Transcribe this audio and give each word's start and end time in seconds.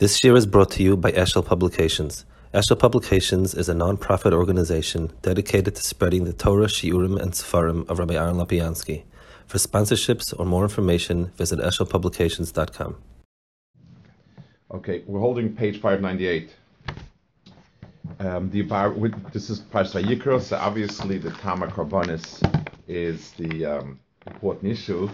This 0.00 0.24
year 0.24 0.34
is 0.34 0.44
brought 0.44 0.72
to 0.72 0.82
you 0.82 0.96
by 0.96 1.12
Eshel 1.12 1.46
Publications. 1.46 2.24
Eshel 2.52 2.76
Publications 2.76 3.54
is 3.54 3.68
a 3.68 3.74
non-profit 3.74 4.32
organization 4.32 5.12
dedicated 5.22 5.76
to 5.76 5.82
spreading 5.84 6.24
the 6.24 6.32
Torah, 6.32 6.66
Shiurim, 6.66 7.16
and 7.16 7.30
Sefarim 7.30 7.88
of 7.88 8.00
Rabbi 8.00 8.14
Aaron 8.14 8.34
Lapiansky. 8.34 9.04
For 9.46 9.58
sponsorships 9.58 10.34
or 10.36 10.46
more 10.46 10.64
information, 10.64 11.26
visit 11.36 11.60
eshelpublications.com. 11.60 12.96
Okay, 14.72 15.04
we're 15.06 15.20
holding 15.20 15.54
page 15.54 15.80
598. 15.80 16.50
Um, 18.18 18.50
the 18.50 18.62
this 19.32 19.48
is 19.48 19.60
Parsha 19.60 20.02
Yikra, 20.02 20.42
so 20.42 20.56
obviously 20.56 21.18
the 21.18 21.30
Tama 21.30 21.68
Karbonis 21.68 22.42
is 22.88 23.30
the 23.38 23.64
um, 23.64 24.00
important 24.26 24.72
issue, 24.72 25.08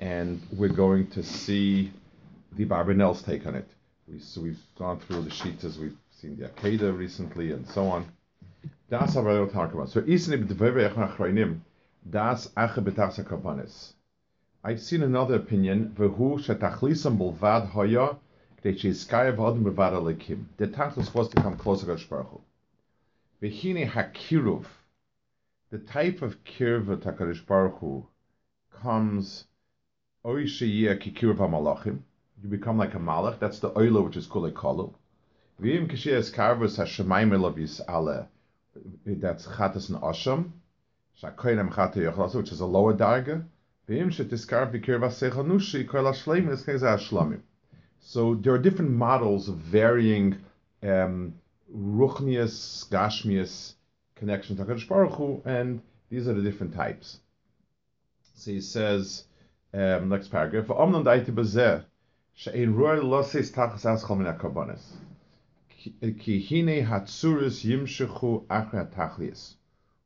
and 0.00 0.42
we're 0.52 0.68
going 0.68 1.06
to 1.06 1.22
see 1.22 1.90
the 2.52 2.66
Barbanel's 2.66 3.22
take 3.22 3.46
on 3.46 3.54
it. 3.54 3.66
We, 4.10 4.20
so 4.20 4.40
we've 4.40 4.62
gone 4.78 5.00
through 5.00 5.22
the 5.22 5.30
sheets 5.30 5.64
as 5.64 5.78
we've 5.78 5.96
seen 6.10 6.36
the 6.36 6.48
Akeda 6.48 6.96
recently 6.96 7.52
and 7.52 7.66
so 7.66 7.88
on. 7.88 8.06
Das 8.88 9.12
talk 9.12 9.74
about. 9.74 9.90
So 9.90 10.00
isne 10.00 10.42
b'dvevei 10.42 10.94
achroinim 10.94 11.60
das 12.08 12.50
ache 12.56 12.82
betachsa 12.82 13.22
kapanis. 13.22 13.92
I've 14.64 14.80
seen 14.80 15.02
another 15.02 15.34
opinion 15.34 15.94
v'hu 15.94 16.38
shetachlisam 16.38 17.18
bulvad 17.18 17.68
hoya 17.68 18.16
k'dei 18.62 18.78
sheizkaya 18.80 19.36
v'adim 19.36 19.64
b'vad 19.64 19.92
alekim. 19.92 20.46
The 20.56 20.68
tachlis 20.68 21.12
was 21.12 21.28
to 21.28 21.42
come 21.42 21.58
closer 21.58 21.94
to 21.94 22.08
Baruch 22.08 22.40
V'hine 23.42 23.90
hakiruv. 23.90 24.64
The 25.70 25.80
type 25.80 26.22
of 26.22 26.42
kirva 26.44 26.96
takarish 26.96 27.44
Baruch 27.44 28.06
comes 28.72 29.44
oy 30.24 30.44
sheyeh 30.44 30.98
kikiruv 30.98 31.36
malachim 31.36 32.04
you 32.42 32.48
become 32.48 32.78
like 32.78 32.94
a 32.94 32.98
malach. 32.98 33.38
That's 33.38 33.58
the 33.58 33.70
oila 33.70 34.04
which 34.04 34.16
is 34.16 34.26
called 34.26 34.46
a 34.46 34.52
kalu. 34.52 34.92
V'im 35.60 35.90
kishiyas 35.90 36.32
karvus 36.32 36.78
hashemayim 36.78 37.30
elavis 37.30 37.80
ale. 37.88 38.28
That's 39.04 39.46
chatas 39.46 39.88
and 39.88 39.98
asham. 39.98 40.50
Shakoynem 41.20 41.72
chata 41.72 41.96
yochlas, 41.96 42.34
which 42.34 42.52
is 42.52 42.60
a 42.60 42.66
lower 42.66 42.94
darga. 42.94 43.44
V'im 43.88 44.12
shetiskar 44.12 44.72
v'kir 44.72 45.00
v'seichel 45.00 45.46
nushi 45.46 45.88
kol 45.88 46.04
hashleim 46.04 46.50
is 46.50 46.62
keza 46.62 46.96
hashlamim. 46.96 47.40
So 48.00 48.34
there 48.36 48.54
are 48.54 48.58
different 48.58 48.92
models 48.92 49.48
of 49.48 49.56
varying 49.56 50.38
um, 50.82 51.34
ruchnius, 51.74 52.88
gashmius 52.88 53.74
connection 54.14 54.56
to 54.56 54.64
Hakadosh 54.64 54.88
Baruch 54.88 55.14
Hu, 55.14 55.42
and 55.44 55.80
these 56.08 56.28
are 56.28 56.34
the 56.34 56.42
different 56.42 56.74
types. 56.74 57.18
So 58.36 58.52
he 58.52 58.60
says, 58.60 59.24
um, 59.74 60.08
next 60.08 60.28
paragraph, 60.28 60.70
she'ein 62.38 62.74
roer 62.74 63.02
lo 63.02 63.22
seis 63.22 63.50
tachas 63.50 63.84
aschol 63.92 64.18
min 64.18 64.26
ha-korbanos. 64.26 64.84
Ki 66.24 66.38
hine 66.38 66.84
ha-tzuris 66.84 67.64
yimshechu 67.68 68.46
achre 68.46 68.78
ha-tachlias. 68.82 69.54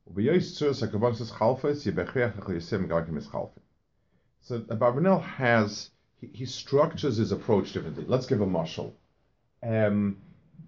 Ubeyois 0.09 0.47
tzuris 0.55 0.81
ha-korbanos 0.81 1.21
is 1.21 1.31
chalfes, 1.31 1.85
yibechriach 1.85 2.35
ha-chlisim 2.35 2.87
gavakim 2.87 3.51
Barbanel 4.49 5.21
has, 5.21 5.91
he, 6.19 6.29
he, 6.33 6.45
structures 6.45 7.17
his 7.17 7.31
approach 7.31 7.71
differently. 7.71 8.05
Let's 8.07 8.25
give 8.25 8.41
a 8.41 8.47
marshal. 8.47 8.95
Um, 9.61 10.17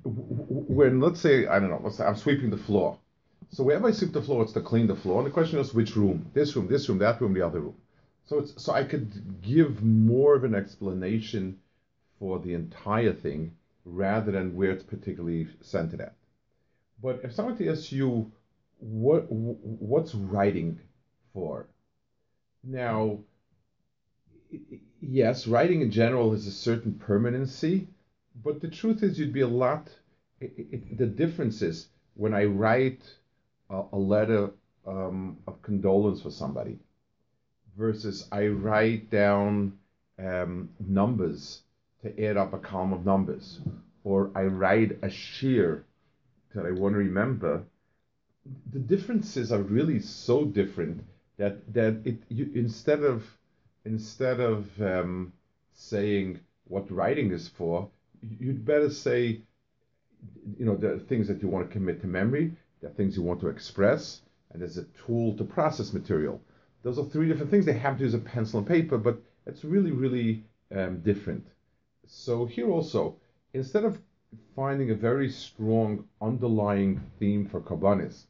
when, 0.03 1.02
let's 1.02 1.19
say, 1.19 1.47
I 1.47 1.59
don't 1.59 1.69
know, 1.69 1.81
let's 1.83 1.97
say 1.97 2.05
I'm 2.05 2.16
sweeping 2.16 2.52
the 2.52 2.58
floor. 2.58 2.99
So 3.49 3.63
wherever 3.63 3.88
I 3.88 3.91
sweep 3.91 4.13
the 4.13 4.21
floor, 4.21 4.43
it's 4.43 4.53
to 4.53 4.61
clean 4.61 4.88
the 4.88 4.95
floor. 4.95 5.19
And 5.19 5.27
the 5.27 5.31
question 5.31 5.59
is, 5.59 5.73
which 5.73 5.95
room? 5.95 6.27
This 6.33 6.55
room, 6.55 6.67
this 6.67 6.88
room, 6.88 6.99
that 6.99 7.19
room, 7.19 7.33
the 7.33 7.45
other 7.45 7.59
room. 7.59 7.75
So 8.25 8.39
it's 8.39 8.63
so 8.63 8.73
I 8.73 8.83
could 8.83 9.41
give 9.41 9.83
more 9.83 10.35
of 10.35 10.43
an 10.43 10.55
explanation 10.55 11.59
for 12.19 12.39
the 12.39 12.53
entire 12.53 13.13
thing 13.13 13.55
rather 13.85 14.31
than 14.31 14.55
where 14.55 14.71
it's 14.71 14.83
particularly 14.83 15.47
centered 15.61 16.01
at. 16.01 16.15
But 17.01 17.21
if 17.23 17.33
someone 17.33 17.61
asks 17.67 17.91
you 17.91 18.31
what 18.79 19.31
what's 19.31 20.15
writing 20.15 20.79
for, 21.33 21.67
now 22.64 23.19
yes, 25.02 25.45
writing 25.45 25.81
in 25.81 25.91
general 25.91 26.31
has 26.31 26.47
a 26.47 26.52
certain 26.52 26.93
permanency, 26.95 27.87
but 28.43 28.59
the 28.59 28.69
truth 28.69 29.03
is 29.03 29.19
you'd 29.19 29.33
be 29.33 29.41
a 29.41 29.47
lot. 29.47 29.89
It, 30.39 30.53
it, 30.58 30.97
the 30.97 31.05
difference 31.05 31.61
is 31.61 31.89
when 32.15 32.33
I 32.33 32.45
write 32.45 33.03
a, 33.69 33.83
a 33.93 33.97
letter 33.97 34.49
um, 34.87 35.37
of 35.47 35.61
condolence 35.61 36.21
for 36.21 36.31
somebody 36.31 36.80
versus 37.77 38.27
I 38.31 38.47
write 38.47 39.09
down 39.09 39.77
um, 40.17 40.69
numbers 40.80 41.61
to 42.02 42.25
add 42.25 42.37
up 42.37 42.53
a 42.53 42.58
column 42.58 42.93
of 42.93 43.05
numbers, 43.05 43.59
or 44.03 44.31
I 44.36 44.43
write 44.43 44.99
a 45.02 45.09
shear 45.09 45.83
that 46.53 46.65
I 46.65 46.71
want 46.71 46.93
to 46.93 46.99
remember. 46.99 47.64
The 48.71 48.80
differences 48.80 49.52
are 49.52 49.61
really 49.61 49.99
so 49.99 50.45
different 50.45 51.03
that 51.37 51.73
that 51.73 52.02
it 52.05 52.17
you, 52.30 52.52
instead 52.55 53.03
of 53.03 53.23
instead 53.83 54.39
of 54.39 54.67
um, 54.81 55.33
saying 55.73 56.39
what 56.67 56.89
writing 56.91 57.31
is 57.31 57.47
for, 57.47 57.89
you'd 58.39 58.65
better 58.65 58.89
say, 58.89 59.41
you 60.58 60.65
know, 60.65 60.75
the 60.75 60.99
things 60.99 61.27
that 61.27 61.41
you 61.41 61.47
want 61.47 61.67
to 61.67 61.73
commit 61.73 62.02
to 62.02 62.08
memory, 62.08 62.53
the 62.81 62.89
things 62.89 63.15
you 63.17 63.23
want 63.23 63.39
to 63.41 63.49
express, 63.49 64.21
and 64.52 64.61
there's 64.61 64.77
a 64.77 64.85
tool 65.05 65.35
to 65.37 65.43
process 65.43 65.93
material. 65.93 66.39
Those 66.85 66.99
are 66.99 67.05
three 67.05 67.27
different 67.27 67.49
things. 67.49 67.65
They 67.65 67.73
have 67.73 67.97
to 67.97 68.03
use 68.03 68.13
a 68.13 68.19
pencil 68.19 68.59
and 68.59 68.67
paper, 68.67 68.99
but 68.99 69.17
it's 69.47 69.65
really, 69.65 69.91
really 69.91 70.43
um, 70.71 70.99
different. 70.99 71.47
So 72.05 72.45
here 72.45 72.69
also, 72.69 73.15
instead 73.55 73.83
of 73.85 73.99
finding 74.55 74.91
a 74.91 74.95
very 74.95 75.27
strong 75.27 76.07
underlying 76.21 77.01
theme 77.17 77.47
for 77.47 77.59
Kabbanis 77.59 78.25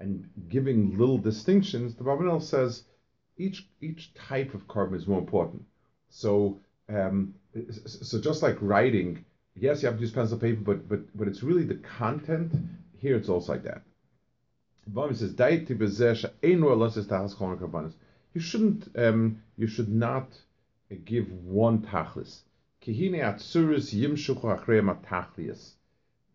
and 0.00 0.28
giving 0.48 0.98
little 0.98 1.16
distinctions, 1.16 1.94
the 1.94 2.02
Barbanel 2.02 2.42
says 2.42 2.82
each 3.36 3.68
each 3.80 4.12
type 4.14 4.52
of 4.52 4.66
korban 4.66 4.96
is 4.96 5.06
more 5.06 5.20
important. 5.20 5.62
So 6.08 6.58
um, 6.88 7.34
so 7.84 8.20
just 8.20 8.42
like 8.42 8.56
writing, 8.60 9.24
yes, 9.54 9.80
you 9.80 9.86
have 9.86 9.98
to 9.98 10.00
use 10.00 10.10
pencil 10.10 10.40
and 10.40 10.42
paper, 10.42 10.60
but 10.60 10.88
but 10.88 11.16
but 11.16 11.28
it's 11.28 11.44
really 11.44 11.64
the 11.64 11.80
content. 12.00 12.52
Here 12.96 13.14
it's 13.14 13.28
also 13.28 13.52
like 13.52 13.62
that. 13.62 13.82
Barbanel 14.90 15.16
says, 15.16 15.34
You 18.34 18.40
shouldn't 18.40 18.88
um, 18.96 19.42
you 19.56 19.66
should 19.66 19.88
not 19.88 20.40
give 21.04 21.32
one 21.32 21.82
tachlis. 21.82 22.42
Kihine 22.82 23.20
yimshuchu 23.94 24.42
achrei 24.42 24.82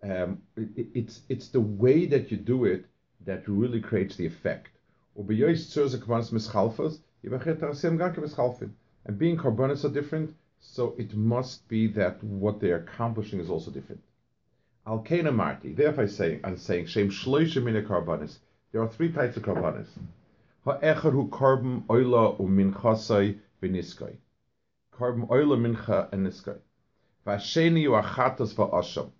um, 0.03 0.41
it's 0.55 1.21
it's 1.27 1.49
the 1.49 1.59
way 1.61 2.05
that 2.05 2.31
you 2.31 2.37
do 2.37 2.65
it 2.65 2.85
that 3.25 3.47
really 3.47 3.81
creates 3.81 4.15
the 4.15 4.25
effect. 4.25 4.69
And 5.15 5.27
being 9.17 9.37
carbonates 9.37 9.85
are 9.85 9.89
different, 9.89 10.35
so 10.59 10.95
it 10.97 11.15
must 11.15 11.67
be 11.67 11.87
that 11.87 12.23
what 12.23 12.59
they're 12.59 12.77
accomplishing 12.77 13.39
is 13.39 13.49
also 13.49 13.71
different. 13.71 14.03
Al 14.87 15.03
Marti, 15.33 15.73
therefore 15.73 16.05
I 16.05 16.07
say, 16.07 16.39
I'm 16.43 16.57
saying, 16.57 16.85
Shem 16.85 17.09
Shloisha 17.09 17.61
Mina 17.61 17.81
Carbonis. 17.81 18.39
There 18.71 18.81
are 18.81 18.87
three 18.87 19.11
types 19.11 19.37
of 19.37 19.43
carbonis. 19.43 19.89
Ha'echer 20.63 21.11
hu 21.11 21.29
korban 21.29 21.85
oila 21.87 22.39
u 22.39 22.47
minchasai 22.47 23.37
v'niskoi 23.61 24.17
korban 24.97 25.29
oil 25.29 25.55
mincha 25.57 26.11
and 26.11 26.25
niskay. 26.25 26.57
Vasheni 27.25 27.83
yu 27.83 27.91
achatas 27.91 28.53
va'asham. 28.55 29.11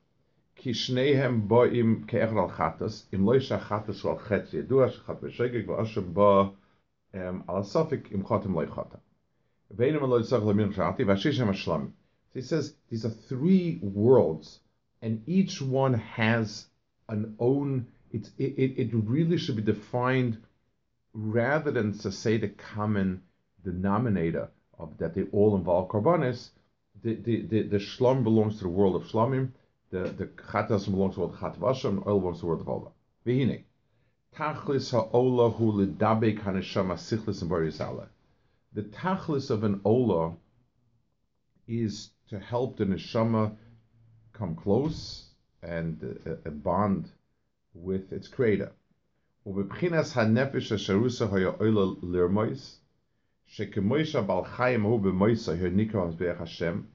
Ki 0.56 0.72
shnehem 0.72 1.48
bo'im 1.48 2.06
ke'echad 2.08 2.38
al 2.38 2.50
chatas, 2.50 3.04
im 3.12 3.26
loy 3.26 3.40
shachatas 3.40 4.04
al 4.06 4.18
chetz 4.18 4.54
yedua 4.54 4.92
shachat 4.92 5.20
v'shegeg 5.22 5.68
va'asham 5.68 6.14
ba 6.14 6.52
al 7.14 7.62
asafik 7.62 8.12
im 8.12 8.24
chatim 8.24 8.56
loy 8.56 8.66
chata. 8.66 9.00
Veinim 9.76 10.02
aloy 10.02 10.22
tzach 10.22 10.44
lemin 10.44 10.74
chati 10.74 11.06
v'ashishem 11.06 11.50
ashlam. 11.50 11.92
He 12.34 12.42
says 12.42 12.74
these 12.90 13.06
are 13.06 13.10
three 13.10 13.80
worlds, 13.82 14.60
and 15.02 15.22
each 15.28 15.62
one 15.62 15.94
has 15.94 16.66
an 17.10 17.36
own. 17.40 17.88
It, 18.12 18.30
it, 18.38 18.78
it 18.78 18.90
really 18.94 19.38
should 19.38 19.58
be 19.58 19.62
defined 19.62 20.38
rather 21.14 21.72
than 21.72 21.98
to 22.00 22.12
say 22.12 22.38
the 22.38 22.50
common 22.50 23.22
denominator 23.64 24.50
of 24.80 24.98
that 25.00 25.14
they 25.14 25.24
all 25.32 25.56
involve 25.56 25.90
karbanis, 25.90 26.50
the, 27.04 27.16
the, 27.16 27.42
the, 27.42 27.62
the 27.64 27.78
shlom 27.78 28.24
belongs 28.24 28.58
to 28.58 28.64
the 28.64 28.70
world 28.70 28.96
of 28.96 29.04
shlomim, 29.04 29.50
the, 29.90 30.04
the 30.04 30.26
chatas 30.26 30.86
belongs 30.86 31.16
to 31.16 31.22
the 31.22 31.28
world 31.28 31.34
of 31.34 31.40
chatvasham, 31.40 32.06
oil 32.08 32.20
belongs 32.20 32.38
to 32.38 32.42
the 32.42 32.48
world 32.48 32.62
of 32.62 32.70
ola. 32.70 32.92
Vihine. 33.26 33.64
Tachlis 34.36 34.92
ha'ola 34.92 35.50
hu 35.50 35.74
lidabek 35.74 36.42
haneshama 36.44 36.94
sichlis 36.94 37.42
and 37.42 37.52
barizala. 37.52 38.08
The 38.74 38.84
tachlis 38.84 39.50
of 39.50 39.64
an 39.64 39.82
ola 39.84 40.36
is 41.68 42.12
to 42.30 42.40
help 42.40 42.78
the 42.78 42.86
neshama 42.86 43.56
come 44.37 44.57
close 44.57 45.25
and 45.63 46.19
uh, 46.27 46.31
uh, 46.31 46.51
bond 46.51 47.11
with 47.75 48.13
its 48.13 48.29
creator. 48.29 48.73
Ubebchinas 49.47 50.13
hanefesh 50.15 50.73
asharusa 50.73 51.31
haya 51.31 51.53
oila 51.53 51.97
lirmois, 52.03 52.79
שכמוישה 53.47 54.23
בעל 54.23 54.45
חיים 54.45 54.83
הוא 54.83 55.01
במויסה, 55.01 55.57
here 55.57 55.71
Nikra 55.71 56.11
Mizbeach 56.11 56.39
Hashem, 56.39 56.87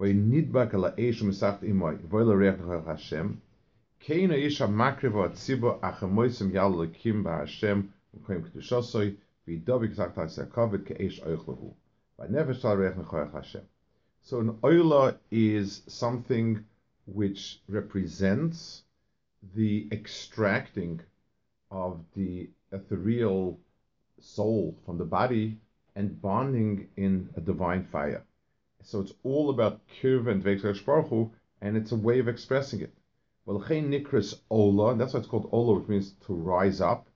nidbak 0.00 0.74
ala 0.74 0.92
eish 0.96 1.22
u'misacht 1.22 1.62
imoy, 1.62 1.96
v'oila 1.98 2.36
reach 2.36 2.58
nechach 2.58 2.86
Hashem, 2.86 3.40
kein 4.00 4.32
ish 4.32 4.58
ha-makrivo 4.58 5.28
atzibo 5.28 5.78
achamoisim 5.80 6.52
yal 6.52 6.72
lekim 6.72 7.22
ba-Hashem, 7.22 7.92
u'koim 8.18 8.42
kedushosoi, 8.42 9.16
v'idobik 9.46 9.94
sagt 9.94 10.16
ha-sekovid 10.16 10.84
ke'esh 10.86 11.20
oich 11.26 11.44
lehu. 11.46 11.72
V'nefesh 12.18 12.60
tal 12.62 12.76
reach 12.76 12.94
nechach 12.94 13.32
Hashem. 13.32 13.62
So 14.22 14.40
an 14.40 14.58
oila 14.62 15.16
is 15.30 15.82
something 15.86 16.64
which 17.05 17.61
represents 17.67 18.83
the 19.53 19.87
extracting 19.91 20.99
of 21.69 22.03
the 22.15 22.49
ethereal 22.71 23.59
soul 24.19 24.75
from 24.85 24.97
the 24.97 25.05
body 25.05 25.57
and 25.95 26.21
bonding 26.21 26.87
in 26.97 27.29
a 27.35 27.41
divine 27.41 27.83
fire. 27.83 28.23
So 28.83 29.01
it's 29.01 29.13
all 29.23 29.49
about 29.49 29.81
kirv 30.01 30.27
and 30.27 30.43
Baruch 30.43 31.31
and 31.61 31.77
it's 31.77 31.91
a 31.91 31.95
way 31.95 32.19
of 32.19 32.27
expressing 32.27 32.81
it. 32.81 32.93
Well, 33.45 33.59
nikris 33.59 34.39
ola, 34.49 34.91
and 34.91 34.99
that's 34.99 35.13
why 35.13 35.19
it's 35.19 35.29
called 35.29 35.49
ola, 35.51 35.79
which 35.79 35.87
means 35.87 36.11
to 36.25 36.33
rise 36.33 36.81
up. 36.81 37.07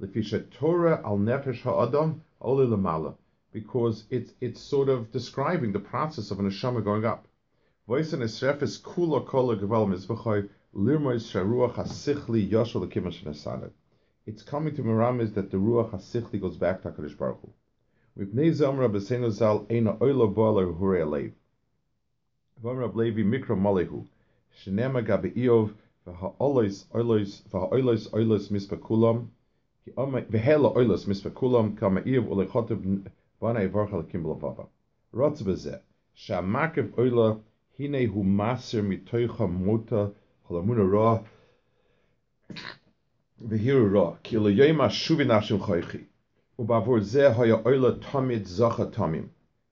Lefisha 0.00 0.50
Torah 0.50 1.00
al 1.04 1.18
nefesh 1.18 1.60
ha'adam 1.60 2.22
ola 2.40 3.14
because 3.52 4.04
it's 4.10 4.32
it's 4.40 4.60
sort 4.60 4.88
of 4.88 5.12
describing 5.12 5.72
the 5.72 5.78
process 5.78 6.30
of 6.30 6.40
an 6.40 6.50
neshama 6.50 6.82
going 6.82 7.04
up. 7.04 7.28
Voice 7.86 8.14
and 8.14 8.22
esrefes 8.22 8.80
kula 8.80 9.26
kola 9.26 9.56
geval 9.56 9.86
mizbechoy 9.86 10.48
lirmois 10.74 11.30
sharuach 11.30 11.74
hasichli 11.74 12.50
yoshel 12.50 12.80
lekimash 12.82 13.70
It's 14.24 14.42
coming 14.42 14.74
to 14.76 14.82
Miramis 14.82 15.34
that 15.34 15.50
the 15.50 15.58
ruach 15.58 15.90
hasichli 15.90 16.40
goes 16.40 16.56
back 16.56 16.80
to 16.80 16.90
Hakadosh 16.90 17.18
Baruch 17.18 17.40
Hu. 17.42 17.52
Mipnei 18.18 18.52
zamra 18.52 18.88
b'seinu 18.88 19.30
zal 19.30 19.66
eina 19.66 19.98
oila 20.00 20.34
bo'ala 20.34 20.74
hurei 20.78 21.02
alev. 21.02 21.32
V'amra 22.62 22.90
Levi 22.94 23.22
mikra 23.22 23.54
malehu. 23.54 24.06
Shenema 24.56 25.04
gabe 25.04 25.34
Iov 25.36 25.74
v'ha'olos 26.06 26.86
olos 26.94 27.42
v'ha'olos 27.52 28.10
olos 28.14 28.48
mispakulam. 28.48 29.28
V'hela 29.94 30.74
olos 30.74 31.04
mispakulam 31.04 31.76
kama 31.76 32.00
Iov 32.00 32.28
ulechotev 32.28 33.10
b'anei 33.42 33.70
varcha 33.70 33.98
l'kim 33.98 34.24
l'vava. 34.26 34.68
Rotz 35.12 35.42
b'zeh. 35.42 35.80
Sha'amakev 36.16 36.94
oila 36.96 37.42
hine 37.76 38.06
hu 38.06 38.24
maser 38.24 38.82
mitoicha 38.82 39.46
mota 39.46 40.10
cholamuna 40.46 40.84
ra 40.92 41.24
v'hiru 43.48 43.92
ra 43.94 44.06
ki 44.22 44.36
lo 44.38 44.50
yoyma 44.50 44.88
shuvi 44.90 45.24
nashim 45.24 45.58
choichi 45.58 46.00
ubavur 46.58 47.00
zeh 47.00 47.34
haya 47.36 47.56
oila 47.64 48.00
tamid 48.00 48.44
zacha 48.46 48.86
tamim. 48.90 49.28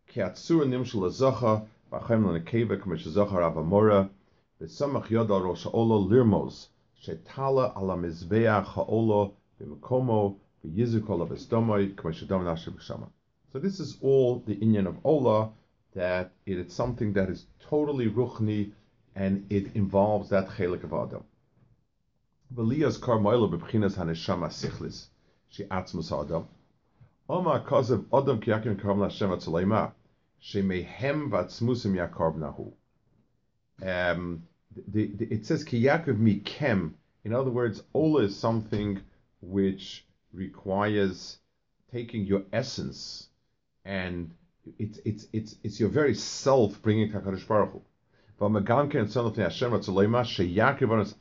Ki 0.08 0.20
atzur 0.20 0.66
nimshul 0.66 1.08
zacha 1.10 1.66
v'achem 1.90 2.26
l'nekeva 2.26 2.76
k'mish 2.82 3.06
zacha 3.16 3.38
rav 3.38 3.56
v'samach 3.56 5.08
yodal 5.10 5.42
rosh 5.42 5.64
ha'ola 5.64 5.98
lirmos 6.10 6.68
shetala 7.02 7.72
ala 7.76 7.96
mizbeach 7.96 8.66
ha'ola 8.74 9.30
v'mekomo 9.60 10.36
v'yizukol 10.64 11.26
v'esdomoi 11.28 11.94
k'mish 11.96 12.22
adam 12.24 12.44
nashim 12.44 12.74
b'shama 12.74 13.08
so 13.52 13.58
this 13.58 13.80
is 13.80 13.98
all 14.00 14.40
the 14.46 14.56
inyan 14.56 14.86
of 14.86 14.96
Ola 15.04 15.52
that 15.94 16.32
it 16.46 16.58
is 16.58 16.72
something 16.72 17.12
that 17.12 17.28
is 17.28 17.46
totally 17.60 18.08
ruchni 18.08 18.72
and 19.14 19.46
it 19.50 19.74
involves 19.74 20.30
that 20.30 20.48
chelik 20.48 20.84
of 20.84 20.92
Adam. 20.92 21.24
V'liyas 22.54 22.98
karmoila 22.98 23.52
b'bchinas 23.52 23.94
haneshama 23.96 24.48
sichlis, 24.48 25.06
she 25.48 25.64
atzmus 25.64 26.12
Adam. 26.12 26.48
Oma 27.28 27.64
kazev 27.66 28.04
Adam 28.12 28.40
kiyakim 28.40 28.80
karm 28.80 29.02
Hashem 29.02 29.30
atzaleima, 29.30 29.92
she 30.38 30.62
mehem 30.62 31.30
v'atzmusim 31.30 31.94
yakarb 31.94 32.36
nahu. 32.36 32.72
Um, 33.86 34.46
the, 34.88 35.06
the, 35.06 35.26
it 35.26 35.46
says 35.46 35.64
kiyakiv 35.64 36.18
mikem. 36.18 36.92
In 37.24 37.34
other 37.34 37.50
words, 37.50 37.82
Ola 37.94 38.22
is 38.22 38.36
something 38.36 39.00
which 39.40 40.04
requires 40.32 41.38
taking 41.92 42.24
your 42.24 42.42
essence 42.52 43.28
and 43.84 44.32
it's 44.78 44.98
it's 45.04 45.26
it's 45.32 45.56
it's 45.62 45.80
your 45.80 45.88
very 45.88 46.14
self 46.14 46.80
bringing 46.82 47.10
Hakadosh 47.10 47.46
Baruch 47.46 47.72
Hu. 47.72 47.82
Hashem 48.40 49.72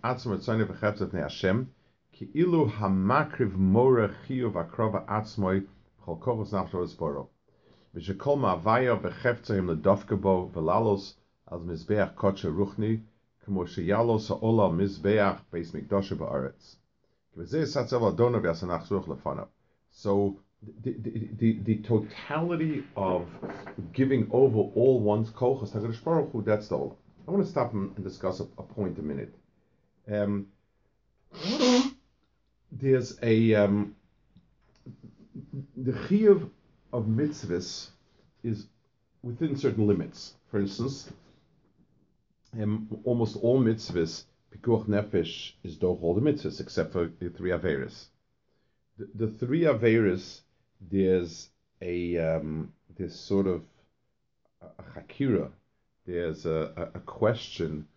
atzma 0.03 1.21
Hashem 1.21 1.69
ki 2.13 2.29
ilu 2.35 2.69
hamakriv 2.71 3.55
mora 3.55 4.15
atzmoi 5.07 5.65
mizbeach 11.65 12.15
ruchni. 12.55 13.01
So 19.93 20.39
the, 20.83 20.95
the, 21.39 21.59
the, 21.63 21.77
totality 21.77 22.83
of 22.95 23.27
giving 23.93 24.29
over 24.31 24.59
all 24.59 24.99
one's 24.99 25.29
kochas 25.31 25.73
Baruch 26.03 26.31
Hu, 26.31 26.43
that's 26.43 26.67
the 26.67 26.77
whole. 26.77 26.99
I 27.27 27.31
want 27.31 27.43
to 27.43 27.49
stop 27.49 27.73
and 27.73 27.95
discuss 28.03 28.39
a, 28.39 28.43
a 28.57 28.63
point 28.63 28.99
a 28.99 29.01
minute. 29.01 29.33
Um, 30.11 30.47
there's 32.71 33.17
a 33.23 33.55
um, 33.55 33.95
the 35.77 35.93
chiyuv 35.93 36.49
of 36.93 37.05
mitzvahs 37.05 37.89
is 38.43 38.67
within 39.23 39.55
certain 39.55 39.87
limits. 39.87 40.33
For 40.51 40.59
instance, 40.59 41.11
um, 42.59 42.87
almost 43.03 43.37
all 43.37 43.59
mitzvahs, 43.59 44.25
pikuach 44.55 44.87
nefesh 44.87 45.53
is 45.63 45.77
doch 45.77 46.01
all 46.03 46.13
the 46.13 46.21
mitzvahs 46.21 46.59
except 46.59 46.93
for 46.93 47.11
the 47.19 47.29
three 47.29 47.51
averis. 47.51 48.05
The, 48.97 49.09
the 49.15 49.27
three 49.27 49.61
averis 49.61 50.41
there's 50.89 51.49
a 51.81 52.17
um, 52.17 52.73
this 52.97 53.19
sort 53.19 53.47
of 53.47 53.61
a 54.61 54.83
hakira, 54.99 55.49
there's 56.05 56.45
a, 56.45 56.89
a, 56.93 56.99
question. 56.99 57.87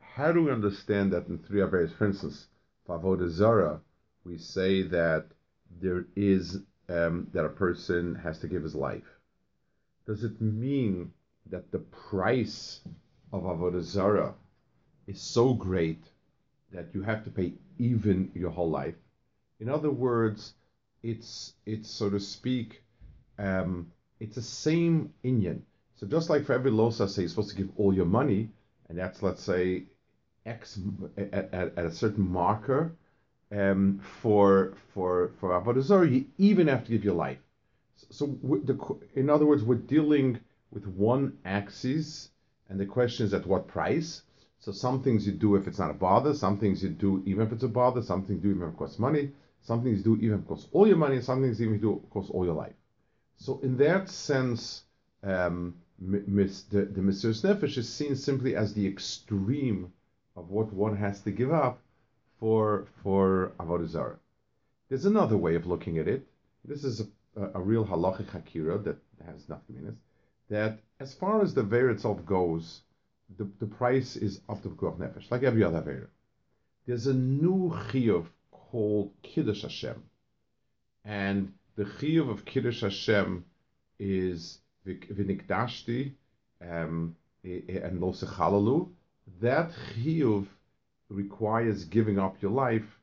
How 0.00 0.32
do 0.32 0.44
we 0.44 0.50
understand 0.50 1.12
that 1.12 1.28
in 1.28 1.38
three 1.38 1.60
areas? 1.60 1.92
For 1.92 2.06
instance, 2.06 2.46
Favoda 2.88 3.28
Zara, 3.28 3.80
we 4.24 4.38
say 4.38 4.82
that 4.82 5.26
there 5.80 6.04
is 6.14 6.58
um, 6.88 7.28
that 7.32 7.44
a 7.44 7.48
person 7.48 8.14
has 8.16 8.38
to 8.40 8.48
give 8.48 8.62
his 8.62 8.74
life. 8.74 9.18
Does 10.06 10.24
it 10.24 10.40
mean 10.40 11.12
that 11.50 11.70
the 11.70 11.78
price 11.78 12.80
of 13.32 13.44
Avodah 13.44 13.82
Zara 13.82 14.34
is 15.06 15.20
so 15.20 15.54
great 15.54 16.02
that 16.72 16.88
you 16.94 17.02
have 17.02 17.24
to 17.24 17.30
pay 17.30 17.52
even 17.78 18.30
your 18.34 18.50
whole 18.50 18.70
life? 18.70 18.94
In 19.60 19.68
other 19.68 19.90
words, 19.90 20.54
it's 21.02 21.54
it's 21.66 21.90
so 21.90 22.10
to 22.10 22.20
speak, 22.20 22.82
um, 23.38 23.90
it's 24.20 24.36
the 24.36 24.42
same 24.42 25.12
inyan. 25.24 25.62
So 25.96 26.06
just 26.06 26.30
like 26.30 26.44
for 26.44 26.52
every 26.52 26.70
losa, 26.70 27.08
say 27.08 27.22
you're 27.22 27.28
supposed 27.28 27.50
to 27.50 27.56
give 27.56 27.70
all 27.76 27.94
your 27.94 28.06
money, 28.06 28.50
and 28.88 28.98
that's 28.98 29.22
let's 29.22 29.42
say 29.42 29.84
X 30.46 30.78
at, 31.16 31.32
at, 31.32 31.78
at 31.78 31.84
a 31.84 31.92
certain 31.92 32.28
marker. 32.28 32.92
Um, 33.50 34.00
for 34.22 34.74
for 34.94 35.30
for 35.38 35.50
avodah 35.50 36.10
you 36.10 36.24
even 36.38 36.68
have 36.68 36.84
to 36.84 36.90
give 36.90 37.04
your 37.04 37.14
life. 37.14 37.38
So, 37.96 38.06
so 38.10 38.26
the, 38.64 38.78
in 39.14 39.28
other 39.28 39.44
words, 39.44 39.62
we're 39.62 39.74
dealing 39.74 40.40
with 40.72 40.86
one 40.86 41.36
axis, 41.44 42.30
and 42.70 42.80
the 42.80 42.86
question 42.86 43.26
is 43.26 43.34
at 43.34 43.46
what 43.46 43.68
price. 43.68 44.22
So 44.58 44.72
some 44.72 45.02
things 45.02 45.26
you 45.26 45.32
do 45.32 45.56
if 45.56 45.66
it's 45.66 45.78
not 45.78 45.90
a 45.90 45.94
bother, 45.94 46.34
some 46.34 46.58
things 46.58 46.82
you 46.82 46.90
do 46.90 47.22
even 47.26 47.46
if 47.46 47.52
it's 47.52 47.64
a 47.64 47.68
bother, 47.68 48.00
some 48.00 48.24
things 48.24 48.42
you 48.42 48.50
do 48.50 48.56
even 48.56 48.68
if 48.68 48.74
it 48.74 48.78
costs 48.78 48.98
money. 48.98 49.32
Some 49.64 49.82
things 49.84 50.02
do 50.02 50.16
even 50.16 50.42
cost 50.42 50.68
all 50.72 50.88
your 50.88 50.96
money, 50.96 51.20
some 51.20 51.40
things 51.40 51.62
even 51.62 51.80
do 51.80 52.02
cost 52.10 52.30
all 52.30 52.44
your 52.44 52.54
life. 52.54 52.74
So 53.36 53.60
in 53.62 53.76
that 53.76 54.08
sense, 54.08 54.82
um, 55.22 55.76
mis, 55.98 56.62
the, 56.64 56.82
the 56.84 57.00
Mesiras 57.00 57.42
Nefesh 57.44 57.78
is 57.78 57.88
seen 57.88 58.16
simply 58.16 58.56
as 58.56 58.74
the 58.74 58.86
extreme 58.86 59.92
of 60.36 60.50
what 60.50 60.72
one 60.72 60.96
has 60.96 61.20
to 61.22 61.30
give 61.30 61.52
up 61.52 61.80
for 62.40 62.86
for 63.02 63.52
Avodah 63.60 63.86
Zarah. 63.86 64.18
There's 64.88 65.06
another 65.06 65.36
way 65.36 65.54
of 65.54 65.66
looking 65.66 65.98
at 65.98 66.08
it. 66.08 66.26
This 66.64 66.82
is 66.82 67.00
a, 67.00 67.06
a, 67.40 67.50
a 67.54 67.60
real 67.60 67.84
halachic 67.84 68.26
hakira 68.26 68.82
that 68.84 68.98
has 69.24 69.48
nothing 69.48 69.76
in 69.76 69.86
it. 69.88 69.94
That 70.50 70.80
as 70.98 71.14
far 71.14 71.40
as 71.40 71.54
the 71.54 71.62
Ver 71.62 71.90
itself 71.90 72.26
goes, 72.26 72.82
the, 73.38 73.48
the 73.60 73.66
price 73.66 74.16
is 74.16 74.40
of 74.48 74.62
the 74.62 74.70
Pekuach 74.70 74.98
Nefesh, 74.98 75.30
like 75.30 75.44
every 75.44 75.62
other 75.62 75.80
Ver. 75.80 76.10
There's 76.86 77.06
a 77.06 77.14
new 77.14 77.70
chiyuv 77.70 78.26
called 78.72 79.10
Kiddush 79.22 79.62
Hashem. 79.62 80.02
And 81.04 81.52
the 81.76 81.84
chiyuv 81.84 82.30
of 82.30 82.46
Kiddush 82.46 82.80
Hashem 82.80 83.44
is 83.98 84.58
v'nikdashti 84.86 86.12
um, 86.62 87.14
and 87.44 88.00
lo 88.00 88.12
sechalalu. 88.12 88.88
That 89.42 89.70
chiyuv 89.94 90.46
requires 91.10 91.84
giving 91.84 92.18
up 92.18 92.40
your 92.40 92.50
life 92.50 92.98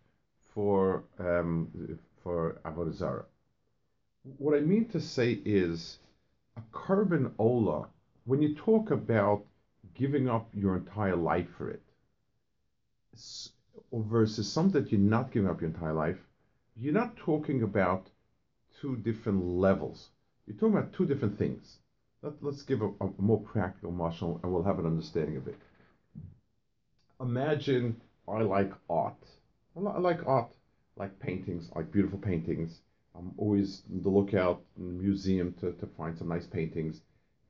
for 0.55 1.03
um, 1.19 1.99
for 2.23 2.59
avodah 2.65 2.95
zarah. 2.95 3.25
What 4.37 4.57
I 4.57 4.61
mean 4.61 4.85
to 4.89 4.99
say 4.99 5.39
is 5.45 5.99
a 6.57 6.61
korban 6.73 7.31
ola. 7.37 7.87
When 8.25 8.41
you 8.41 8.55
talk 8.55 8.89
about 8.89 9.43
giving 9.93 10.27
up 10.27 10.49
your 10.53 10.75
entire 10.77 11.15
life 11.15 11.47
for 11.57 11.69
it, 11.69 11.83
versus 13.91 14.51
something 14.51 14.83
that 14.83 14.91
you're 14.91 15.01
not 15.01 15.31
giving 15.31 15.49
up 15.49 15.61
your 15.61 15.69
entire 15.69 15.93
life, 15.93 16.17
you're 16.75 16.93
not 16.93 17.17
talking 17.17 17.63
about 17.63 18.07
two 18.79 18.95
different 18.97 19.43
levels. 19.43 20.09
You're 20.47 20.57
talking 20.57 20.77
about 20.77 20.93
two 20.93 21.05
different 21.05 21.37
things. 21.37 21.77
Let, 22.21 22.33
us 22.45 22.61
give 22.63 22.81
a, 22.81 22.89
a, 23.01 23.09
more 23.17 23.39
practical 23.41 23.91
marshal 23.91 24.39
and 24.43 24.51
we'll 24.51 24.63
have 24.63 24.79
an 24.79 24.85
understanding 24.85 25.37
of 25.37 25.47
it. 25.47 25.57
Imagine 27.21 27.99
I 28.27 28.41
like 28.41 28.71
art. 28.89 29.23
I, 29.75 29.79
li- 29.79 29.93
I 29.95 29.99
like 29.99 30.25
art, 30.27 30.49
I 30.97 31.03
like 31.03 31.19
paintings, 31.19 31.69
I 31.73 31.79
like 31.79 31.91
beautiful 31.91 32.19
paintings. 32.19 32.81
I'm 33.15 33.31
always 33.37 33.83
on 33.91 34.03
the 34.03 34.09
lookout 34.09 34.61
in 34.77 34.85
the 34.85 35.03
museum 35.03 35.53
to, 35.61 35.71
to 35.73 35.87
find 35.97 36.17
some 36.17 36.29
nice 36.29 36.45
paintings. 36.45 37.01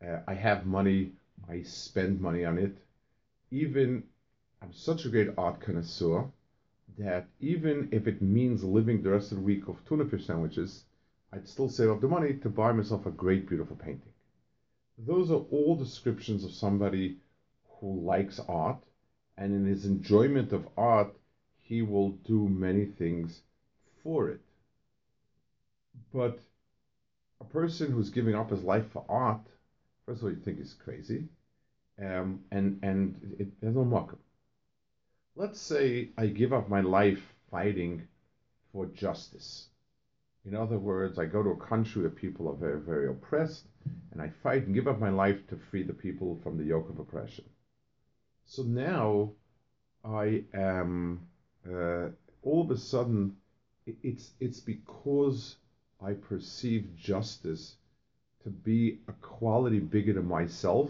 Uh, 0.06 0.20
I 0.28 0.34
have 0.34 0.66
money, 0.66 1.12
I 1.50 1.62
spend 1.64 2.22
money 2.22 2.46
on 2.46 2.58
it. 2.58 2.78
Even 3.52 4.04
I'm 4.62 4.74
such 4.74 5.06
a 5.06 5.10
great 5.10 5.30
art 5.38 5.62
connoisseur 5.62 6.30
that 6.98 7.28
even 7.40 7.90
if 7.92 8.08
it 8.08 8.22
means 8.22 8.64
living 8.64 9.02
the 9.02 9.12
rest 9.12 9.32
of 9.32 9.38
the 9.38 9.44
week 9.44 9.70
off 9.70 9.84
tuna 9.86 10.06
fish 10.06 10.26
sandwiches, 10.26 10.84
I'd 11.32 11.48
still 11.48 11.70
save 11.70 11.90
up 11.90 12.02
the 12.02 12.08
money 12.08 12.34
to 12.34 12.50
buy 12.50 12.72
myself 12.72 13.06
a 13.06 13.12
great, 13.12 13.48
beautiful 13.48 13.76
painting. 13.78 14.14
Those 14.98 15.32
are 15.32 15.46
all 15.52 15.76
descriptions 15.76 16.44
of 16.44 16.52
somebody 16.52 17.18
who 17.80 18.02
likes 18.02 18.40
art, 18.40 18.84
and 19.38 19.54
in 19.54 19.66
his 19.66 19.86
enjoyment 19.86 20.52
of 20.52 20.68
art, 20.76 21.16
he 21.60 21.82
will 21.82 22.10
do 22.10 22.50
many 22.50 22.86
things 22.86 23.42
for 24.04 24.30
it. 24.30 24.42
But 26.14 26.40
a 27.40 27.46
person 27.46 27.92
who's 27.92 28.10
giving 28.10 28.36
up 28.36 28.50
his 28.50 28.64
life 28.64 28.92
for 28.92 29.06
art, 29.08 29.46
first 30.06 30.20
of 30.20 30.26
all, 30.26 30.32
you 30.32 30.38
think 30.38 30.58
he's 30.58 30.74
crazy, 30.74 31.30
um, 32.02 32.44
and 32.52 32.80
and 32.82 33.36
it, 33.40 33.62
there's 33.62 33.76
no 33.76 33.86
market. 33.86 34.20
Let's 35.36 35.60
say 35.60 36.10
I 36.18 36.28
give 36.28 36.54
up 36.54 36.70
my 36.70 36.82
life 36.82 37.22
fighting 37.50 38.08
for 38.72 38.86
justice. 38.88 39.68
In 40.46 40.56
other 40.56 40.78
words, 40.80 41.20
I 41.20 41.26
go 41.26 41.44
to 41.44 41.50
a 41.50 41.68
country 41.68 42.02
where 42.02 42.12
people 42.12 42.50
are 42.50 42.56
very, 42.56 42.80
very 42.80 43.08
oppressed, 43.08 43.66
and 44.12 44.22
I 44.22 44.30
fight 44.44 44.66
and 44.66 44.74
give 44.74 44.88
up 44.88 45.00
my 45.00 45.10
life 45.10 45.48
to 45.48 45.58
free 45.70 45.84
the 45.84 45.94
people 45.94 46.40
from 46.44 46.58
the 46.58 46.64
yoke 46.64 46.90
of 46.90 47.00
oppression. 47.00 47.46
So 48.46 48.64
now 48.64 49.32
I 50.04 50.44
am 50.54 51.28
uh, 51.70 52.10
all 52.42 52.62
of 52.62 52.72
a 52.72 52.78
sudden 52.78 53.36
it's 53.86 54.32
it's 54.40 54.60
because 54.60 55.56
I 56.02 56.14
perceive 56.14 56.96
justice 56.96 57.76
to 58.44 58.50
be 58.50 59.00
a 59.08 59.14
quality 59.14 59.80
bigger 59.80 60.14
than 60.14 60.28
myself, 60.28 60.90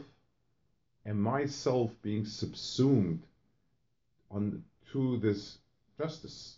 and 1.06 1.22
myself 1.22 1.92
being 2.02 2.26
subsumed 2.26 3.24
on 4.32 4.64
to 4.92 5.18
this 5.18 5.58
justice. 5.98 6.58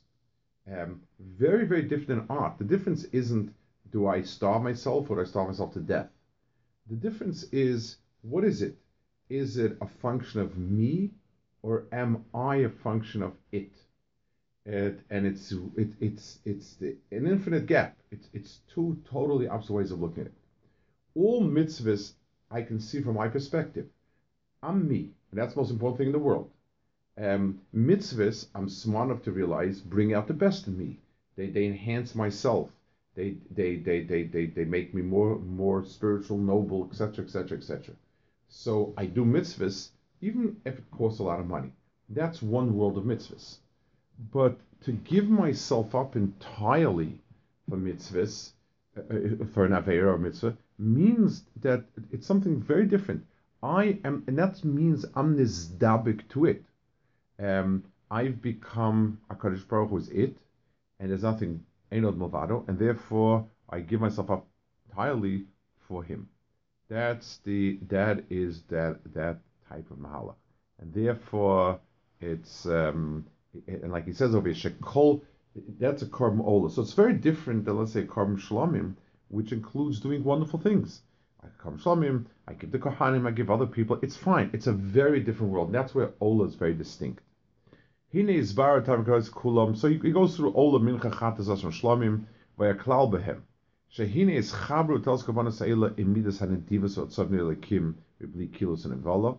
Um, 0.71 1.01
very, 1.19 1.65
very 1.65 1.83
different 1.83 2.21
in 2.21 2.27
art. 2.29 2.57
The 2.57 2.63
difference 2.63 3.03
isn't 3.05 3.53
do 3.91 4.07
I 4.07 4.21
starve 4.21 4.63
myself 4.63 5.09
or 5.09 5.15
do 5.15 5.21
I 5.21 5.25
starve 5.25 5.47
myself 5.47 5.73
to 5.73 5.79
death? 5.79 6.09
The 6.89 6.95
difference 6.95 7.43
is 7.51 7.97
what 8.21 8.43
is 8.43 8.61
it? 8.61 8.77
Is 9.29 9.57
it 9.57 9.77
a 9.81 9.87
function 9.87 10.39
of 10.39 10.57
me 10.57 11.11
or 11.61 11.85
am 11.91 12.25
I 12.33 12.57
a 12.57 12.69
function 12.69 13.21
of 13.23 13.33
it? 13.51 13.71
It, 14.65 14.99
and 15.09 15.25
it's 15.25 15.51
it, 15.75 15.89
it's 15.99 16.39
it's 16.45 16.75
the, 16.75 16.95
an 17.11 17.27
infinite 17.27 17.65
gap. 17.65 17.97
It's 18.11 18.29
it's 18.31 18.59
two 18.73 19.01
totally 19.09 19.47
opposite 19.47 19.73
ways 19.73 19.91
of 19.91 19.99
looking 19.99 20.21
at 20.21 20.27
it. 20.27 20.33
All 21.15 21.43
mitzvahs 21.43 22.13
I 22.49 22.61
can 22.61 22.79
see 22.79 23.01
from 23.01 23.15
my 23.15 23.27
perspective. 23.27 23.87
I'm 24.61 24.87
me, 24.87 25.09
and 25.31 25.39
that's 25.39 25.55
the 25.55 25.61
most 25.61 25.71
important 25.71 25.97
thing 25.97 26.07
in 26.07 26.13
the 26.13 26.19
world. 26.19 26.51
Um, 27.17 27.59
mitzvahs, 27.75 28.47
I'm 28.55 28.69
smart 28.69 29.09
enough 29.09 29.23
to 29.23 29.33
realize, 29.33 29.81
bring 29.81 30.13
out 30.13 30.27
the 30.27 30.33
best 30.33 30.67
in 30.67 30.77
me. 30.77 30.99
They, 31.35 31.47
they 31.49 31.65
enhance 31.65 32.15
myself. 32.15 32.71
They, 33.15 33.35
they, 33.51 33.75
they, 33.75 34.03
they, 34.03 34.23
they, 34.23 34.45
they 34.45 34.63
make 34.63 34.93
me 34.93 35.01
more, 35.01 35.37
more 35.39 35.83
spiritual, 35.83 36.37
noble, 36.37 36.87
etc., 36.89 37.25
etc., 37.25 37.57
etc. 37.57 37.95
So 38.47 38.93
I 38.95 39.07
do 39.07 39.25
mitzvahs, 39.25 39.89
even 40.21 40.61
if 40.63 40.77
it 40.77 40.89
costs 40.91 41.19
a 41.19 41.23
lot 41.23 41.41
of 41.41 41.47
money. 41.47 41.73
That's 42.09 42.41
one 42.41 42.75
world 42.77 42.97
of 42.97 43.03
mitzvahs. 43.03 43.57
But 44.31 44.57
to 44.85 44.93
give 44.93 45.29
myself 45.29 45.93
up 45.93 46.15
entirely 46.15 47.19
for 47.69 47.77
mitzvahs, 47.77 48.51
uh, 48.97 49.01
uh 49.01 49.45
for 49.53 49.65
an 49.65 49.73
Aveira 49.73 50.13
or 50.13 50.17
mitzvah, 50.17 50.57
means 50.77 51.43
that 51.57 51.83
it's 52.11 52.25
something 52.25 52.61
very 52.61 52.85
different. 52.85 53.25
I 53.61 53.99
am, 54.05 54.23
and 54.27 54.37
that 54.37 54.63
means 54.63 55.05
I'm 55.13 55.37
nizdabik 55.37 56.27
to 56.29 56.45
it 56.45 56.63
um, 57.41 57.83
I've 58.09 58.41
become 58.41 59.19
a 59.29 59.35
Kaddish 59.35 59.63
Baruch 59.63 59.89
who's 59.89 60.09
it, 60.09 60.37
and 60.99 61.09
there's 61.09 61.23
nothing 61.23 61.63
Enod 61.91 62.17
Movado, 62.17 62.67
and 62.67 62.77
therefore 62.77 63.47
I 63.69 63.79
give 63.79 64.01
myself 64.01 64.29
up 64.29 64.47
entirely 64.89 65.45
for 65.87 66.03
him. 66.03 66.29
That's 66.89 67.37
the 67.45 67.79
that 67.87 68.25
is 68.29 68.63
that 68.63 68.99
that 69.13 69.39
type 69.69 69.89
of 69.91 69.97
mahalach, 69.97 70.35
and 70.79 70.93
therefore 70.93 71.79
it's 72.19 72.65
um, 72.65 73.25
and 73.67 73.91
like 73.91 74.05
he 74.05 74.13
says 74.13 74.35
over 74.35 74.49
here, 74.49 74.71
shekol. 74.71 75.21
That's 75.79 76.01
a 76.01 76.05
korban 76.05 76.45
ola, 76.45 76.69
so 76.69 76.81
it's 76.81 76.93
very 76.93 77.13
different 77.13 77.65
than 77.65 77.77
let's 77.77 77.91
say 77.91 78.03
korban 78.03 78.39
shlomim, 78.39 78.95
which 79.27 79.51
includes 79.51 79.99
doing 79.99 80.23
wonderful 80.23 80.59
things. 80.59 81.01
I 81.43 81.47
come 81.57 81.79
shlomim, 81.79 82.25
I 82.47 82.53
give 82.53 82.71
the 82.71 82.79
kohanim, 82.79 83.27
I 83.27 83.31
give 83.31 83.49
other 83.49 83.65
people. 83.65 83.99
It's 84.01 84.15
fine. 84.15 84.49
It's 84.53 84.67
a 84.67 84.73
very 84.73 85.19
different 85.19 85.51
world. 85.51 85.67
And 85.67 85.75
that's 85.75 85.95
where 85.95 86.13
ola 86.19 86.45
is 86.45 86.55
very 86.55 86.73
distinct. 86.73 87.23
Hine 88.13 88.29
is 88.29 88.51
vara 88.51 88.81
tavkos 88.81 89.29
kulam. 89.29 89.77
So 89.77 89.87
he, 89.87 89.97
goes 90.11 90.35
through 90.35 90.51
all 90.51 90.77
the 90.77 90.79
mincha 90.79 91.13
chatas 91.13 91.49
asher 91.49 91.69
shlamim 91.69 92.25
via 92.57 92.73
klal 92.73 93.09
behem. 93.09 93.39
Shehine 93.95 94.33
is 94.33 94.51
chabru 94.51 95.01
tells 95.01 95.23
kavanas 95.23 95.59
ha'ila 95.59 95.91
imidas 95.91 96.39
hanedivas 96.39 96.97
otzavni 96.97 97.39
elekim 97.39 97.93
v'bli 98.21 98.51
kilos 98.53 98.83
and 98.83 99.01
evala. 99.01 99.37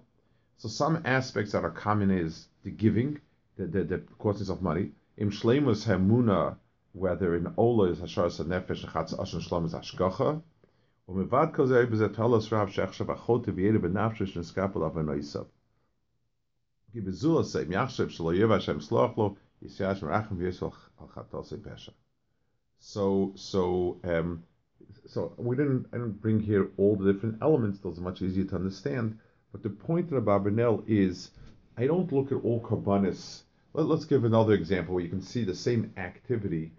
So 0.56 0.68
some 0.68 1.02
aspects 1.04 1.52
that 1.52 1.64
are 1.64 1.70
common 1.70 2.10
is 2.10 2.48
the 2.62 2.70
giving, 2.70 3.20
the 3.56 3.66
the, 3.66 3.84
the 3.84 3.98
causes 4.18 4.48
of 4.48 4.62
money. 4.62 4.92
Im 5.18 5.30
shleimus 5.30 5.86
hemuna 5.86 6.56
whether 6.94 7.34
in 7.36 7.52
ola 7.58 7.90
is 7.90 7.98
hasharas 7.98 8.42
nefesh 8.42 8.90
chatz 8.90 9.12
asher 9.12 9.38
shlam 9.38 9.66
is 9.66 9.74
ashgacha. 9.74 10.40
Umivad 11.10 11.54
kozei 11.54 11.86
b'zeh 11.86 12.50
rav 12.50 12.70
shechshav 12.70 13.14
achote 13.14 13.52
v'yere 13.52 13.78
b'nafshesh 13.78 14.32
neskapel 14.32 14.90
avanoisav. 14.90 15.46
So, 22.78 23.32
so 23.36 24.00
um, 24.04 24.44
so 25.06 25.32
we 25.36 25.56
didn't 25.56 25.86
I 25.92 25.96
didn't 25.96 26.20
bring 26.20 26.40
here 26.40 26.70
all 26.76 26.96
the 26.96 27.12
different 27.12 27.38
elements. 27.40 27.78
Those 27.78 27.98
are 27.98 28.02
much 28.02 28.22
easier 28.22 28.44
to 28.44 28.56
understand. 28.56 29.18
But 29.52 29.62
the 29.62 29.70
point 29.70 30.12
of 30.12 30.24
the 30.24 30.30
Barbanel 30.30 30.82
is, 30.86 31.30
I 31.76 31.86
don't 31.86 32.12
look 32.12 32.32
at 32.32 32.42
all 32.42 32.60
karbanis. 32.60 33.42
Let, 33.74 33.90
us 33.90 34.04
give 34.04 34.24
another 34.24 34.52
example 34.52 34.94
where 34.94 35.04
you 35.04 35.10
can 35.10 35.22
see 35.22 35.44
the 35.44 35.54
same 35.54 35.92
activity 35.96 36.72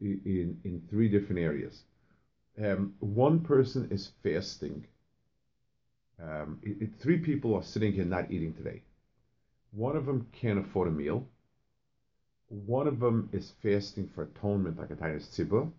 in 0.00 0.60
in, 0.64 0.82
three 0.90 1.08
different 1.08 1.40
areas. 1.40 1.84
Um, 2.62 2.94
one 2.98 3.40
person 3.40 3.88
is 3.90 4.10
fasting. 4.22 4.86
Um, 6.20 6.58
it, 6.62 6.82
it, 6.82 6.90
three 6.98 7.18
people 7.18 7.54
are 7.54 7.62
sitting 7.62 7.92
here 7.92 8.04
not 8.04 8.30
eating 8.30 8.52
today. 8.54 8.82
One 9.72 9.96
of 9.96 10.06
them 10.06 10.26
can't 10.32 10.58
afford 10.58 10.88
a 10.88 10.90
meal. 10.90 11.26
One 12.48 12.88
of 12.88 13.00
them 13.00 13.28
is 13.32 13.52
fasting 13.62 14.08
for 14.14 14.24
atonement, 14.24 14.78
like 14.78 14.90
a 14.90 14.94
Tainus 14.94 15.28
Tzibah. 15.28 15.70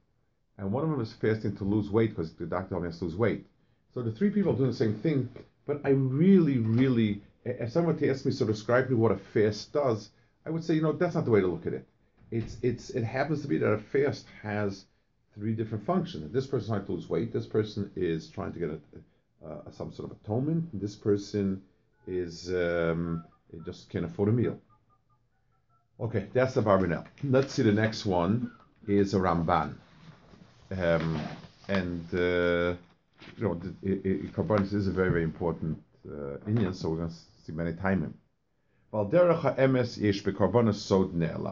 And 0.57 0.71
one 0.71 0.83
of 0.83 0.89
them 0.89 1.01
is 1.01 1.13
fasting 1.13 1.55
to 1.57 1.63
lose 1.63 1.89
weight 1.89 2.11
because 2.11 2.33
the 2.33 2.45
doctor 2.45 2.71
told 2.71 2.83
me 2.83 2.91
to 2.91 3.03
lose 3.03 3.15
weight. 3.15 3.45
So 3.93 4.01
the 4.01 4.11
three 4.11 4.29
people 4.29 4.53
are 4.53 4.55
doing 4.55 4.69
the 4.69 4.75
same 4.75 4.99
thing, 4.99 5.29
but 5.65 5.81
I 5.83 5.89
really, 5.89 6.59
really, 6.59 7.21
if 7.43 7.71
someone 7.71 7.95
were 7.95 7.99
to 8.01 8.09
ask 8.09 8.25
me 8.25 8.31
to 8.33 8.45
describe 8.45 8.85
to 8.85 8.91
me 8.91 8.97
what 8.97 9.11
a 9.11 9.17
fast 9.17 9.73
does, 9.73 10.11
I 10.45 10.51
would 10.51 10.63
say, 10.63 10.75
you 10.75 10.81
know, 10.81 10.91
that's 10.91 11.15
not 11.15 11.25
the 11.25 11.31
way 11.31 11.41
to 11.41 11.47
look 11.47 11.65
at 11.65 11.73
it. 11.73 11.87
It's, 12.29 12.57
it's, 12.61 12.91
it 12.91 13.03
happens 13.03 13.41
to 13.41 13.47
be 13.47 13.57
that 13.57 13.71
a 13.71 13.79
fast 13.79 14.27
has 14.43 14.85
three 15.33 15.53
different 15.53 15.85
functions. 15.85 16.31
This 16.31 16.45
person 16.45 16.65
is 16.65 16.67
trying 16.67 16.85
to 16.85 16.91
lose 16.91 17.09
weight. 17.09 17.33
This 17.33 17.47
person 17.47 17.91
is 17.95 18.29
trying 18.29 18.53
to 18.53 18.59
get 18.59 18.69
a, 18.69 19.71
some 19.71 19.91
sort 19.91 20.11
of 20.11 20.17
atonement. 20.23 20.69
This 20.79 20.95
person 20.95 21.61
is 22.05 22.49
um, 22.53 23.23
they 23.51 23.59
just 23.65 23.89
can't 23.89 24.05
afford 24.05 24.29
a 24.29 24.31
meal. 24.31 24.59
Okay, 25.99 26.27
that's 26.33 26.53
the 26.53 26.61
Barbanel. 26.61 27.05
Let's 27.23 27.53
see 27.53 27.63
the 27.63 27.71
next 27.71 28.05
one 28.05 28.51
is 28.87 29.13
a 29.13 29.17
Ramban. 29.17 29.75
Um, 30.77 31.21
and, 31.67 32.05
uh, 32.13 32.75
you 33.37 33.43
know, 33.43 33.55
Karbanis 34.31 34.73
is 34.73 34.87
a 34.87 34.91
very, 34.91 35.09
very 35.09 35.23
important 35.23 35.81
uh, 36.09 36.37
Indian, 36.47 36.73
so 36.73 36.89
we're 36.89 36.97
going 36.97 37.09
to 37.09 37.15
see 37.45 37.51
many 37.51 37.73
time 37.73 38.03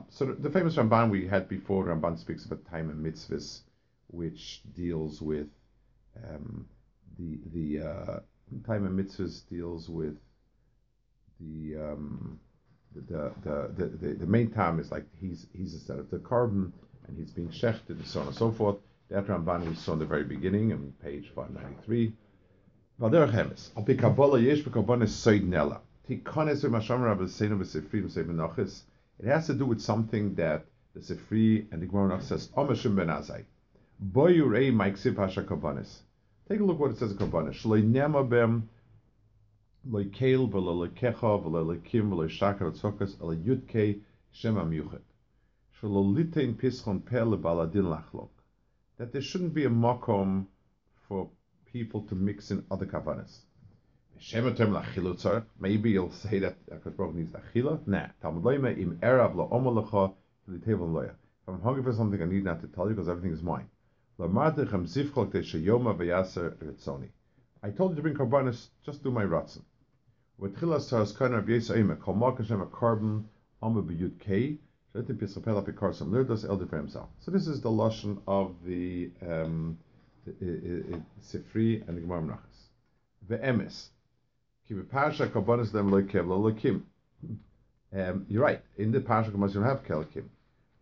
So 0.09 0.25
the, 0.25 0.33
the 0.33 0.49
famous 0.49 0.75
Ramban 0.75 1.11
we 1.11 1.27
had 1.27 1.47
before, 1.47 1.85
Ramban 1.85 2.17
speaks 2.17 2.45
about 2.45 2.65
time 2.65 2.89
and 2.89 3.05
mitzvahs, 3.05 3.59
which 4.07 4.61
deals 4.75 5.21
with 5.21 5.47
um, 6.27 6.65
the 7.19 7.39
the 7.53 7.87
uh, 7.87 8.19
time 8.65 8.85
and 8.85 8.97
mitzvahs 8.97 9.47
deals 9.49 9.87
with 9.87 10.17
the 11.39 11.77
um, 11.81 12.39
the, 12.95 13.31
the, 13.43 13.71
the, 13.77 13.85
the, 13.85 14.13
the 14.15 14.25
main 14.25 14.51
time 14.51 14.79
is 14.79 14.91
like 14.91 15.05
he's 15.19 15.47
he's 15.53 15.73
instead 15.73 15.99
of 15.99 16.09
the 16.09 16.17
korban 16.17 16.71
and 17.07 17.17
he's 17.17 17.31
being 17.31 17.49
shechted 17.49 17.89
and 17.89 18.05
so 18.05 18.21
on 18.21 18.27
and 18.27 18.35
so 18.35 18.51
forth. 18.51 18.77
That 19.09 19.27
Ramban 19.27 19.65
we 19.67 19.75
saw 19.75 19.93
in 19.93 19.99
the 19.99 20.05
very 20.05 20.25
beginning 20.25 20.73
on 20.73 20.93
page 21.01 21.31
593. 21.33 22.13
Vader 22.99 23.27
Chemes. 23.27 23.69
Al 23.77 23.83
pi 23.83 23.93
Kabbalah 23.93 24.39
yesh 24.39 24.63
b'karbonis 24.63 25.09
soid 25.09 25.47
nela. 25.47 25.79
Tikones 26.09 26.63
v'masham 26.63 27.03
rabbi 27.03 27.23
seinu 27.23 27.57
v'sefri 27.57 28.03
v'sei 28.03 28.81
It 29.19 29.25
has 29.27 29.47
to 29.47 29.53
do 29.53 29.65
with 29.65 29.79
something 29.79 30.35
that 30.35 30.65
the 30.93 30.99
Sifri 30.99 31.71
and 31.71 31.81
the 31.81 31.85
Gemara 31.85 32.21
says, 32.21 32.47
Omashim 32.57 32.95
ben 32.95 33.07
Azai. 33.07 33.45
Boyu 34.03 34.49
rei 34.49 34.71
maiksiv 34.71 35.15
hasha 35.15 35.43
karbonis. 35.43 35.99
Take 36.49 36.59
a 36.59 36.63
look 36.63 36.79
what 36.79 36.91
it 36.91 36.97
says 36.97 37.11
in 37.11 37.91
bem 37.91 38.69
shakar 42.29 42.71
tzokas 42.71 43.15
yudke 43.45 44.01
pischon 46.55 47.01
lebaladin 47.01 47.85
lachlok. 47.85 48.29
That 48.97 49.11
there 49.13 49.21
shouldn't 49.21 49.53
be 49.53 49.65
a 49.65 49.69
makom 49.69 50.47
for 51.07 51.29
people 51.65 52.01
to 52.01 52.15
mix 52.15 52.51
in 52.51 52.65
other 52.71 52.85
kavanas. 52.85 53.41
Maybe 55.59 55.91
you'll 55.91 56.11
say 56.11 56.39
that 56.39 56.55
Akash 56.69 57.13
needs 57.13 57.31
achila. 57.33 57.79
Nah. 57.85 58.07
Talmud 58.21 58.43
loyme 58.43 58.77
im 58.77 58.97
erav 59.01 59.35
lo 59.35 59.47
omalacha 59.51 60.13
table 60.65 60.87
loya. 60.87 61.11
If 61.11 61.47
I'm 61.47 61.61
hungry 61.61 61.83
for 61.83 61.93
something, 61.93 62.21
I 62.21 62.25
need 62.25 62.43
not 62.43 62.61
to 62.61 62.67
tell 62.67 62.89
you 62.89 62.95
because 62.95 63.07
everything 63.07 63.31
is 63.31 63.43
mine. 63.43 63.69
I 64.19 64.27
told 67.69 67.91
you 67.91 67.95
to 67.95 68.01
bring 68.01 68.15
karbanis, 68.15 68.69
just 68.83 69.03
do 69.03 69.11
my 69.11 69.23
ratzon. 69.23 69.61
Yes 70.39 71.71
aime, 71.71 71.95
kol 71.95 72.13
mark 72.13 72.37
Hashem 72.37 72.61
a 72.61 72.65
korban, 72.67 73.23
amma 73.63 73.81
b'yud 73.81 74.19
kei, 74.19 74.59
shetim 74.93 75.17
pisapel 75.17 75.63
apikarsim 75.63 76.09
lirdos 76.09 76.47
elder 76.47 76.67
for 76.67 76.77
himself. 76.77 77.09
So 77.19 77.31
this 77.31 77.47
is 77.47 77.61
the 77.61 77.71
lashon 77.71 78.21
of 78.27 78.53
the 78.63 79.09
um, 79.27 79.79
Sifri 81.21 81.87
and 81.87 81.97
the 81.97 82.01
Gemara 82.01 82.21
Menachos. 82.21 82.69
Ve'emes. 83.27 83.87
Ki 84.67 84.75
b'parasha 84.75 85.27
karbanis 85.27 85.71
dem 85.71 85.89
kev 86.07 86.27
lo 86.27 86.51
lokim. 86.51 86.83
Um, 87.91 88.25
you're 88.29 88.43
right. 88.43 88.61
In 88.77 88.91
the 88.91 88.99
parasha 88.99 89.31
you 89.31 89.37
don't 89.37 89.63
have 89.63 89.83
kelakim. 89.85 90.25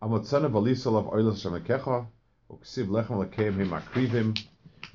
Amotzana 0.02 0.50
v'lisol 0.50 0.98
of 0.98 1.06
oilas 1.06 1.42
shemekecha, 1.42 2.06
uksiv 2.50 2.88
lechem 2.88 3.26
lekeim 3.26 3.54
him 4.10 4.34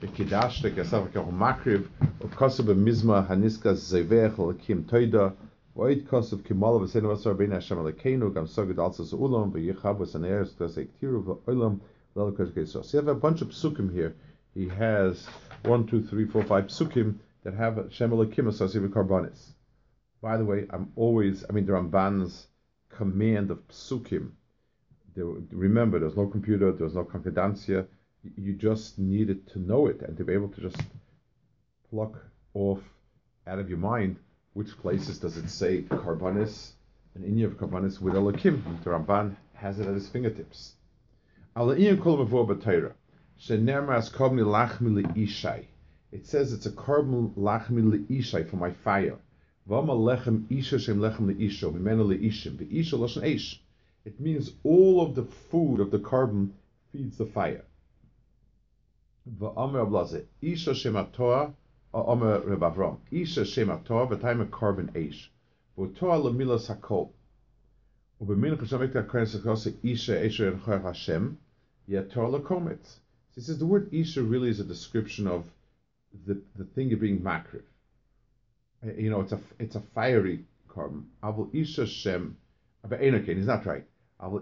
v'kidashte 0.01 0.73
kesav 0.73 1.07
kechu 1.09 1.31
makriv, 1.31 1.87
ukosu 2.19 2.63
b'mizma 2.63 3.27
haniska 3.27 3.73
zevech 3.73 4.35
lekim 4.35 4.83
toida, 4.83 5.33
v'oid 5.75 6.07
kosu 6.07 6.37
v'kimal 6.37 6.81
v'senu 6.81 7.13
v'asar 7.13 7.35
b'in 7.35 7.51
Hashem 7.51 7.77
lekeinu, 7.77 8.33
gam 8.33 8.47
soged 8.47 8.75
alzas 8.75 9.13
ulam, 9.13 9.51
ektiru 9.53 11.23
v'olam, 11.23 11.79
lelakosh 12.15 12.51
kesos. 12.51 12.85
So 12.85 12.97
you 12.97 13.05
have 13.05 13.15
a 13.15 13.19
bunch 13.19 13.41
of 13.41 13.49
psukim 13.49 13.93
here. 13.93 14.15
He 14.53 14.67
has 14.67 15.27
one, 15.63 15.85
two, 15.85 16.03
three, 16.03 16.25
four, 16.25 16.43
five 16.43 16.65
psukim 16.65 17.15
that 17.43 17.53
have 17.53 17.77
Hashem 17.77 18.11
lekim 18.11 18.47
associated 18.47 18.81
with 18.81 18.93
karbonis. 18.93 19.51
By 20.21 20.37
the 20.37 20.45
way, 20.45 20.65
I'm 20.69 20.91
always, 20.95 21.45
I 21.49 21.53
mean, 21.53 21.65
the 21.65 21.73
Ramban's 21.73 22.47
command 22.89 23.51
of 23.51 23.59
psukim, 23.67 24.31
there, 25.15 25.25
remember, 25.51 25.99
there's 25.99 26.15
no 26.15 26.27
computer, 26.27 26.71
there's 26.71 26.95
no 26.95 27.03
confidencia. 27.03 27.87
You 28.37 28.53
just 28.53 28.99
needed 28.99 29.47
to 29.47 29.59
know 29.59 29.87
it 29.87 30.01
and 30.01 30.15
to 30.17 30.23
be 30.23 30.33
able 30.33 30.49
to 30.49 30.61
just 30.61 30.81
pluck 31.89 32.23
off 32.53 32.81
out 33.47 33.59
of 33.59 33.67
your 33.69 33.79
mind 33.79 34.17
which 34.53 34.77
places 34.77 35.17
does 35.17 35.37
it 35.37 35.49
say 35.49 35.83
carbonis, 35.83 36.73
and 37.15 37.23
inya 37.23 37.45
of 37.45 37.57
carbonis 37.57 38.01
with 38.01 38.15
Elohim. 38.15 38.63
The 38.83 38.89
Ramban 38.91 39.35
has 39.53 39.79
it 39.79 39.87
at 39.87 39.93
his 39.93 40.09
fingertips. 40.09 40.75
It 46.11 46.25
says 46.25 46.53
it's 46.53 46.65
a 46.65 46.71
korban 46.71 47.33
lachmi 47.35 48.05
ishai 48.07 48.49
for 48.49 48.57
my 48.57 48.71
fire. 48.71 49.17
Lechem 49.69 50.47
lechem. 50.97 51.35
It 54.03 54.19
means 54.19 54.51
all 54.63 55.01
of 55.01 55.15
the 55.15 55.23
food 55.23 55.79
of 55.79 55.91
the 55.91 55.99
korban 55.99 56.51
feeds 56.91 57.17
the 57.17 57.25
fire. 57.25 57.63
V'amer 59.29 59.81
ablaze, 59.85 60.25
isha 60.41 60.71
shematoa, 60.71 61.53
omer 61.93 62.39
Reb 62.39 62.59
Avram, 62.61 62.97
isha 63.11 63.41
shematoa, 63.41 64.09
v'taim 64.09 64.49
korban 64.49 64.91
eish. 64.93 65.29
V'toa 65.77 66.17
lemila 66.23 66.57
sakol. 66.57 67.11
Ubemin 68.19 68.57
chashamek 68.57 68.93
ta'kohen 68.93 69.27
sakose 69.27 69.75
isha 69.83 70.19
esher 70.23 70.47
en 70.51 70.81
Hashem, 70.81 71.37
yet 71.85 72.09
toa 72.09 72.29
lekometz. 72.39 72.97
He 73.35 73.41
says 73.41 73.59
the 73.59 73.65
word 73.65 73.93
isha 73.93 74.23
really 74.23 74.49
is 74.49 74.59
a 74.59 74.63
description 74.63 75.27
of 75.27 75.45
the, 76.25 76.41
the 76.55 76.65
thing 76.65 76.89
you're 76.89 76.97
being 76.97 77.21
makriv. 77.21 77.63
Eh, 78.83 78.93
you 78.97 79.09
know, 79.09 79.21
it's 79.21 79.31
a 79.31 79.39
it's 79.59 79.75
a 79.75 79.81
fiery 79.93 80.45
korban. 80.67 81.05
Avol 81.23 81.53
isha 81.53 81.85
shem, 81.85 82.37
but 82.87 82.99
he's 82.99 83.45
not 83.45 83.65
right. 83.65 83.85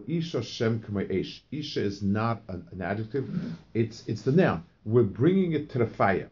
Isha 0.08 0.44
Shem 0.44 0.84
Isha 1.52 1.82
is 1.82 2.02
not 2.02 2.44
an, 2.50 2.68
an, 2.72 2.82
adjective, 2.82 3.30
it's 3.74 4.06
it's 4.08 4.24
the 4.24 4.34
noun. 4.34 4.66
We're 4.84 5.04
bringing 5.04 5.54
it 5.54 5.70
to 5.70 5.78
the 5.78 5.88
fire. 5.88 6.30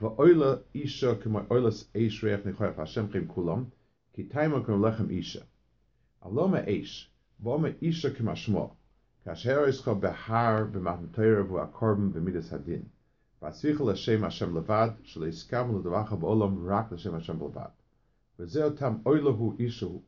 Va'oila 0.00 0.62
Isha 0.74 1.16
K'may 1.16 1.46
Oilas 1.46 1.84
Eish 1.94 2.22
Reach 2.22 2.44
Nechoyach 2.44 2.76
Hashem 2.76 3.08
Chem 3.10 3.26
Kulam 3.26 3.70
Ki 4.14 4.24
Taima 4.24 4.62
K'm 4.64 4.80
Lechem 4.80 5.10
Isha. 5.18 5.42
Aloma 6.24 6.66
Eish 6.68 7.06
Va'oma 7.42 7.74
Isha 7.80 8.10
K'mashmo 8.10 8.70
Kasher 9.26 9.66
Ischa 9.66 9.98
Behar 9.98 10.66
B'matan 10.66 11.14
Torah 11.14 11.44
V'akorban 11.44 12.12
B'midas 12.12 12.50
Hadin 12.50 12.84
V'asvicha 13.42 13.80
L'Shem 13.80 14.22
Hashem 14.22 14.54
Levad 14.54 14.96
Sh'lo 15.06 15.26
Yiskam 15.26 15.82
L'Davacha 15.82 16.18
B'olam 16.18 16.56
Rak 16.66 16.90
L'Shem 16.92 17.12
Hashem 17.12 17.38
Levad 17.38 17.70
V'zeo 18.38 18.76
Tam 18.78 19.00
Oilahu 19.04 19.58
Ishahu 19.58 20.02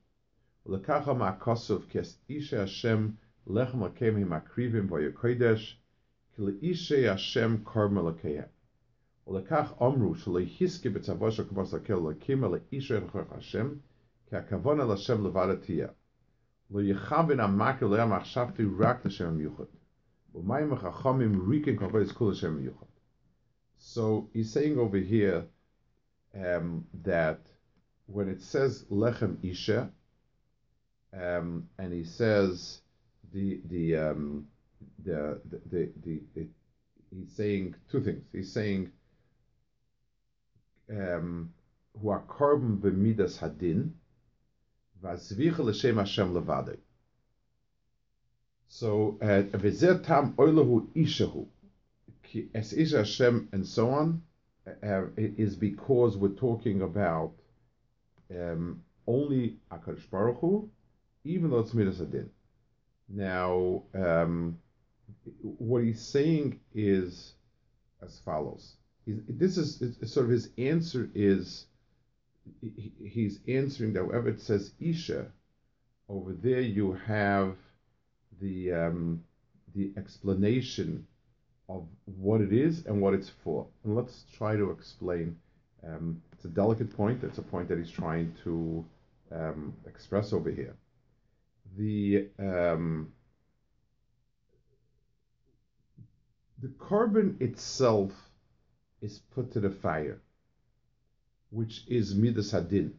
ולקחה 0.65 1.13
מהכוסף 1.13 1.85
כאישי 1.89 2.57
השם 2.57 3.09
לחם 3.47 3.83
לקיים 3.83 4.17
הם 4.17 4.33
מקריבים 4.33 4.91
ויוקדש, 4.91 5.81
כי 6.35 6.41
לאישי 6.41 7.07
השם 7.07 7.57
קורם 7.63 7.97
אלוקיהם. 7.97 8.43
ולקח 9.27 9.73
אמרו 9.81 10.15
שלא 10.15 10.39
יחזקי 10.39 10.89
בצבו 10.89 11.31
של 11.31 11.47
כבוס 11.47 11.73
לקל 11.73 11.93
אלוקים, 11.93 12.43
אלא 12.43 12.57
אישי 12.71 12.99
נכוח 12.99 13.31
השם, 13.31 13.73
כי 14.29 14.35
הכוון 14.35 14.81
אל 14.81 14.91
השם 14.91 15.27
לבד 15.27 15.55
תהיה. 15.55 15.87
לא 16.71 16.81
יכוון 16.81 17.39
המקר 17.39 17.87
לא 17.87 18.05
מחשבתי 18.05 18.63
רק 18.79 19.05
לשם 19.05 19.27
המיוחד. 19.27 19.63
ומים 20.35 20.73
החכמים 20.73 21.49
ריקים 21.49 21.77
כבוד 21.77 22.11
כל 22.11 22.31
השם 22.31 22.47
המיוחד. 22.47 22.85
So 23.79 24.29
he's 24.33 24.51
saying 24.53 24.77
over 24.77 24.97
here 24.97 25.45
um, 26.33 26.85
that 27.03 27.41
when 28.07 28.27
it 28.27 28.41
says 28.41 28.85
lechem 28.89 29.37
isha, 29.43 29.91
um, 31.12 31.68
and 31.78 31.92
he 31.92 32.04
says 32.04 32.80
the 33.32 33.60
the 33.68 33.96
um, 33.96 34.46
the, 35.04 35.40
the, 35.48 35.60
the, 35.70 35.92
the, 36.04 36.20
the 36.34 36.46
he's 37.10 37.32
saying 37.34 37.74
two 37.90 38.00
things. 38.00 38.22
He's 38.32 38.52
saying 38.52 38.90
um, 40.90 41.52
who 42.00 42.08
are 42.08 42.22
korban 42.22 42.78
b'midas 42.78 43.38
hadin 43.38 43.92
v'azvicha 45.02 45.58
l'shem 45.58 45.98
Hashem 45.98 46.34
levadei. 46.34 46.78
So 48.68 49.18
v'zer 49.20 50.04
tam 50.04 50.34
oilahu 50.34 50.86
ishahu 50.94 51.46
ki 52.22 52.48
es 52.54 52.72
isha 52.72 52.98
Hashem 52.98 53.48
and 53.52 53.66
so 53.66 53.90
on 53.90 54.22
uh, 54.82 55.02
is 55.16 55.56
because 55.56 56.16
we're 56.16 56.28
talking 56.28 56.82
about 56.82 57.32
um, 58.30 58.82
only 59.06 59.58
Akadosh 59.70 60.08
Baruch 60.10 60.68
even 61.24 61.50
though 61.50 61.60
it's 61.60 61.74
midas 61.74 62.00
adin. 62.00 62.30
Now, 63.08 63.82
um, 63.94 64.58
what 65.42 65.82
he's 65.82 66.00
saying 66.00 66.60
is 66.74 67.34
as 68.02 68.18
follows. 68.24 68.74
This 69.06 69.56
is 69.56 69.82
sort 70.12 70.26
of 70.26 70.32
his 70.32 70.50
answer 70.58 71.10
is 71.14 71.66
he's 73.04 73.40
answering 73.48 73.92
that 73.92 74.06
wherever 74.06 74.28
it 74.28 74.40
says 74.40 74.72
Isha, 74.80 75.26
over 76.08 76.32
there 76.32 76.60
you 76.60 76.92
have 77.06 77.56
the 78.40 78.72
um, 78.72 79.24
the 79.74 79.92
explanation 79.96 81.06
of 81.68 81.86
what 82.04 82.40
it 82.40 82.52
is 82.52 82.86
and 82.86 83.00
what 83.00 83.14
it's 83.14 83.30
for. 83.42 83.66
And 83.84 83.96
let's 83.96 84.24
try 84.36 84.56
to 84.56 84.70
explain. 84.70 85.36
Um, 85.86 86.22
it's 86.32 86.44
a 86.44 86.48
delicate 86.48 86.94
point. 86.96 87.24
It's 87.24 87.38
a 87.38 87.42
point 87.42 87.68
that 87.68 87.78
he's 87.78 87.90
trying 87.90 88.34
to 88.44 88.84
um, 89.32 89.74
express 89.86 90.32
over 90.32 90.50
here 90.50 90.76
the 91.76 92.28
um, 92.38 93.12
the 96.60 96.68
korban 96.68 97.40
itself 97.40 98.12
is 99.00 99.18
put 99.34 99.52
to 99.52 99.60
the 99.60 99.70
fire, 99.70 100.20
which 101.50 101.84
is 101.88 102.14
midas 102.14 102.52
hadin. 102.52 102.92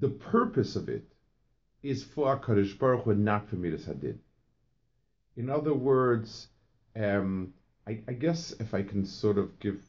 the 0.00 0.08
purpose 0.08 0.76
of 0.76 0.88
it 0.88 1.04
is 1.84 2.02
for 2.02 2.34
HaKadosh 2.34 2.78
Baruch 2.78 3.04
Hu, 3.04 3.14
not 3.14 3.48
for 3.48 3.56
Midas 3.56 3.84
Hadin. 3.84 4.18
In 5.36 5.50
other 5.50 5.74
words, 5.74 6.48
um, 6.96 7.52
I, 7.86 8.00
I, 8.08 8.14
guess 8.14 8.52
if 8.58 8.72
I 8.72 8.82
can 8.82 9.04
sort 9.04 9.36
of 9.36 9.58
give 9.60 9.82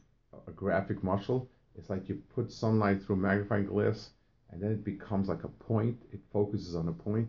a 0.46 0.50
graphic 0.50 1.02
muscle, 1.02 1.48
it's 1.74 1.88
like 1.88 2.08
you 2.08 2.22
put 2.34 2.52
sunlight 2.52 3.02
through 3.02 3.16
magnifying 3.16 3.64
glass 3.66 4.10
and 4.50 4.62
then 4.62 4.70
it 4.70 4.84
becomes 4.84 5.28
like 5.28 5.44
a 5.44 5.48
point, 5.48 6.00
it 6.12 6.20
focuses 6.32 6.74
on 6.74 6.88
a 6.88 6.92
point. 6.92 7.28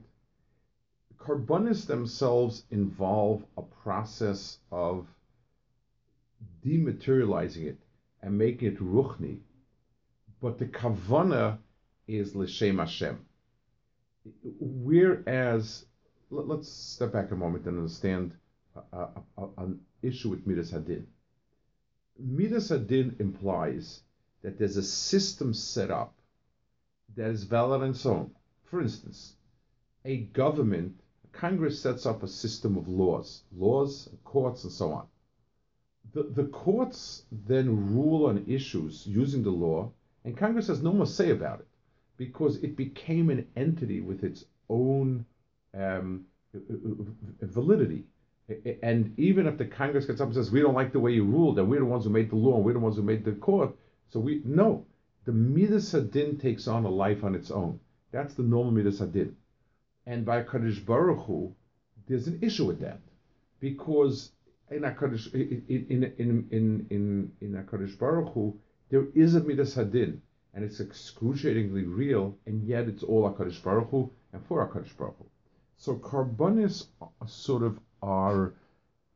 Carbonis 1.17 1.85
themselves 1.85 2.63
involve 2.69 3.43
a 3.57 3.61
process 3.61 4.59
of 4.71 5.07
dematerializing 6.65 7.65
it 7.65 7.77
and 8.21 8.37
making 8.37 8.69
it 8.69 8.79
ruchni. 8.79 9.39
But 10.41 10.59
the 10.59 10.65
kavana 10.65 11.57
is 12.07 12.35
l'shem 12.35 12.77
Hashem. 12.77 13.25
Whereas, 14.59 15.85
let, 16.29 16.59
us 16.59 16.67
step 16.67 17.13
back 17.13 17.31
a 17.31 17.35
moment 17.35 17.65
and 17.65 17.77
understand 17.77 18.33
a, 18.93 19.07
a, 19.37 19.47
an 19.57 19.79
issue 20.01 20.29
with 20.29 20.45
Midas 20.45 20.71
Hadin. 20.71 21.05
Midas 22.19 22.69
Hadin 22.69 23.19
implies 23.19 24.01
that 24.43 24.59
there's 24.59 24.77
a 24.77 24.83
system 24.83 25.53
set 25.53 25.89
up 25.89 26.13
that 27.15 27.29
is 27.29 27.43
valid 27.43 27.81
on 27.81 27.89
its 27.91 28.05
own. 28.05 28.31
For 28.65 28.81
instance, 28.81 29.33
a 30.05 30.17
government, 30.17 30.99
a 31.23 31.37
Congress 31.37 31.81
sets 31.81 32.05
up 32.05 32.23
a 32.23 32.27
system 32.27 32.77
of 32.77 32.87
laws, 32.87 33.43
laws, 33.55 34.09
courts, 34.23 34.63
and 34.63 34.73
so 34.73 34.91
on. 34.91 35.07
The, 36.13 36.23
the 36.23 36.45
courts 36.45 37.23
then 37.31 37.95
rule 37.95 38.27
on 38.27 38.45
issues 38.47 39.05
using 39.05 39.43
the 39.43 39.51
law, 39.51 39.91
and 40.23 40.37
Congress 40.37 40.67
has 40.67 40.81
no 40.81 40.91
more 40.91 41.05
say 41.05 41.31
about 41.31 41.59
it 41.59 41.67
because 42.17 42.57
it 42.63 42.75
became 42.75 43.29
an 43.29 43.47
entity 43.55 44.01
with 44.01 44.23
its 44.23 44.45
own 44.69 45.25
um, 45.77 46.25
validity. 47.41 48.05
And 48.81 49.13
even 49.19 49.45
if 49.45 49.57
the 49.57 49.65
Congress 49.65 50.05
gets 50.05 50.21
up 50.21 50.27
and 50.27 50.35
says, 50.35 50.51
we 50.51 50.61
don't 50.61 50.73
like 50.73 50.93
the 50.93 50.99
way 50.99 51.11
you 51.11 51.25
ruled, 51.25 51.59
and 51.59 51.69
we're 51.69 51.79
the 51.79 51.85
ones 51.85 52.05
who 52.05 52.09
made 52.09 52.29
the 52.29 52.35
law, 52.35 52.55
and 52.55 52.65
we're 52.65 52.73
the 52.73 52.79
ones 52.79 52.95
who 52.95 53.03
made 53.03 53.25
the 53.25 53.33
court, 53.33 53.75
so 54.09 54.19
we, 54.19 54.41
no, 54.45 54.85
the 55.27 55.33
Midas 55.33 55.91
Hadin 55.91 56.39
takes 56.39 56.69
on 56.69 56.85
a 56.85 56.89
life 56.89 57.25
on 57.25 57.35
its 57.35 57.51
own. 57.51 57.81
That's 58.13 58.33
the 58.35 58.43
normal 58.43 58.71
Midas 58.71 59.01
Hadin. 59.01 59.35
And 60.05 60.25
by 60.25 60.41
Kaddish 60.41 60.79
Baruch 60.79 61.25
Hu, 61.25 61.53
there's 62.07 62.27
an 62.27 62.39
issue 62.41 62.63
with 62.63 62.79
that. 62.79 63.01
Because 63.59 64.31
in 64.71 64.83
HaKadosh, 64.83 65.33
in, 65.33 65.65
in, 65.67 66.03
in, 66.17 66.87
in, 66.89 67.31
in, 67.41 67.97
Baruch 67.99 68.33
Hu, 68.33 68.57
there 68.89 69.07
is 69.15 69.35
a 69.35 69.41
Midas 69.41 69.75
Hadin, 69.75 70.21
and 70.53 70.63
it's 70.63 70.79
excruciatingly 70.79 71.83
real, 71.83 72.37
and 72.45 72.65
yet 72.65 72.87
it's 72.87 73.03
all 73.03 73.29
HaKadosh 73.29 73.61
Baruch 73.61 73.89
Hu 73.89 74.09
and 74.31 74.41
for 74.45 74.65
HaKadosh 74.65 74.95
Baruch 74.95 75.17
Hu. 75.17 75.25
So 75.75 75.95
Karbonis 75.95 76.85
uh, 77.01 77.07
sort 77.25 77.63
of 77.63 77.77
are, 78.01 78.53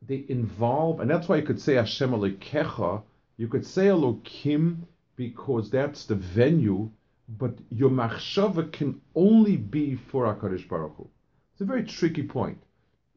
they 0.05 0.25
involve, 0.27 0.99
and 0.99 1.09
that's 1.09 1.29
why 1.29 1.37
you 1.37 1.43
could 1.43 1.61
say 1.61 1.75
Hashem 1.75 2.11
Alekecha, 2.11 3.01
you 3.37 3.47
could 3.47 3.65
say 3.65 3.85
Elokim 3.85 4.79
because 5.15 5.69
that's 5.69 6.05
the 6.05 6.15
venue, 6.15 6.89
but 7.27 7.53
your 7.69 7.89
machshava 7.89 8.71
can 8.71 9.01
only 9.15 9.57
be 9.57 9.95
for 9.95 10.25
HaKadosh 10.25 10.67
Baruch 10.67 10.95
Hu. 10.97 11.09
It's 11.53 11.61
a 11.61 11.65
very 11.65 11.83
tricky 11.83 12.23
point 12.23 12.61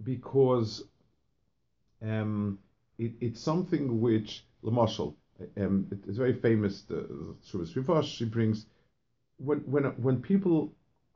because 0.02 0.84
um, 2.02 2.58
it, 2.98 3.12
it's 3.20 3.40
something 3.40 4.00
which, 4.00 4.44
Lamashal, 4.62 5.14
um, 5.56 5.86
it, 5.90 5.98
it's 6.06 6.18
very 6.18 6.34
famous, 6.34 6.82
the 6.82 7.34
Shuvas 7.50 8.04
she 8.04 8.24
brings, 8.24 8.66
when, 9.38 9.58
when, 9.60 9.84
when 10.02 10.20
people, 10.20 10.72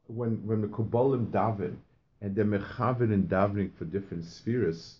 when, 0.06 0.46
when 0.46 0.60
the 0.62 0.68
Kabbalim 0.68 1.30
daven, 1.30 1.76
and 2.20 2.34
they're 2.34 2.44
mechavin 2.44 3.12
and 3.12 3.28
davening 3.28 3.72
for 3.76 3.84
different 3.84 4.24
spheres, 4.24 4.98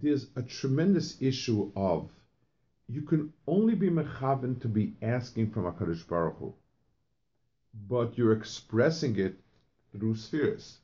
there's 0.00 0.28
a 0.36 0.42
tremendous 0.42 1.20
issue 1.20 1.72
of 1.74 2.08
you 2.88 3.02
can 3.02 3.32
only 3.46 3.74
be 3.74 3.88
mechaven 3.88 4.60
to 4.60 4.68
be 4.68 4.94
asking 5.02 5.50
from 5.50 5.64
HaKadosh 5.64 6.06
Baruch 6.06 6.36
Hu, 6.38 6.54
but 7.88 8.18
you're 8.18 8.32
expressing 8.32 9.18
it 9.18 9.36
through 9.92 10.16
spheres. 10.16 10.78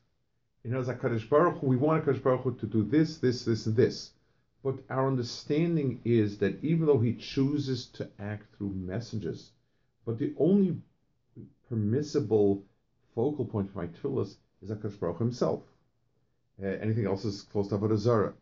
In 0.63 0.73
other 0.73 0.87
words, 0.87 0.99
HaKadosh 0.99 1.29
Baruch 1.29 1.57
Hu, 1.59 1.67
we 1.67 1.75
want 1.75 2.05
HaKadosh 2.05 2.23
Baruch 2.23 2.41
Hu 2.41 2.55
to 2.55 2.65
do 2.65 2.83
this, 2.83 3.17
this, 3.17 3.45
this, 3.45 3.65
and 3.65 3.75
this. 3.75 4.11
But 4.63 4.79
our 4.89 5.07
understanding 5.07 6.01
is 6.03 6.37
that 6.39 6.63
even 6.63 6.85
though 6.85 6.99
he 6.99 7.13
chooses 7.13 7.85
to 7.93 8.09
act 8.19 8.53
through 8.55 8.71
messengers, 8.71 9.51
but 10.05 10.17
the 10.17 10.33
only 10.37 10.77
permissible 11.69 12.63
focal 13.15 13.45
point 13.45 13.71
for 13.71 13.79
my 13.79 13.87
tefillas 13.87 14.35
is 14.61 14.69
HaKadosh 14.69 14.99
Baruch 14.99 15.17
Hu 15.17 15.23
himself. 15.25 15.61
Uh, 16.61 16.67
anything 16.67 17.05
else 17.05 17.23
is 17.23 17.43
close 17.43 17.69
to 17.69 17.77
Avodah 17.77 17.97
Zarah. 17.97 18.33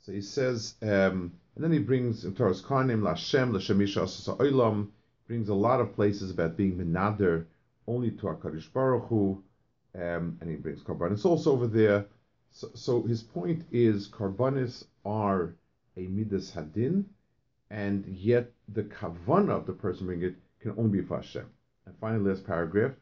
So 0.00 0.12
he 0.12 0.22
says, 0.22 0.74
um, 0.82 1.32
and 1.58 1.64
then 1.64 1.72
he 1.72 1.80
brings 1.80 2.24
in 2.24 2.36
Torah's 2.36 2.62
Karnim, 2.62 3.00
Lashem, 3.00 3.50
Lashemisha 3.50 4.06
Oilam, 4.36 4.90
brings 5.26 5.48
a 5.48 5.54
lot 5.54 5.80
of 5.80 5.92
places 5.92 6.30
about 6.30 6.56
being 6.56 6.78
Menader 6.78 7.48
only 7.88 8.12
to 8.12 8.26
HaKadosh 8.26 8.72
Baruch 8.72 9.08
Hu, 9.08 9.42
um, 9.96 10.38
and 10.40 10.48
he 10.48 10.54
brings 10.54 10.84
Karbanis 10.84 11.24
also 11.24 11.50
over 11.50 11.66
there. 11.66 12.06
So, 12.52 12.70
so 12.74 13.02
his 13.02 13.24
point 13.24 13.64
is 13.72 14.06
Karbanis 14.08 14.84
are 15.04 15.56
a 15.96 16.02
Midas 16.02 16.52
Hadin, 16.52 17.06
and 17.70 18.06
yet 18.06 18.52
the 18.68 18.84
Kavana 18.84 19.56
of 19.56 19.66
the 19.66 19.72
person 19.72 20.06
bringing 20.06 20.28
it 20.28 20.36
can 20.60 20.74
only 20.78 21.00
be 21.00 21.04
for 21.08 21.16
Hashem. 21.16 21.46
And 21.86 21.94
finally, 22.00 22.30
last 22.30 22.46
paragraph, 22.46 22.92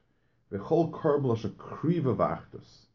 V'chol 0.51 0.90
Karb 0.92 1.27
Kriva 1.59 2.16
Vachtus. 2.16 2.87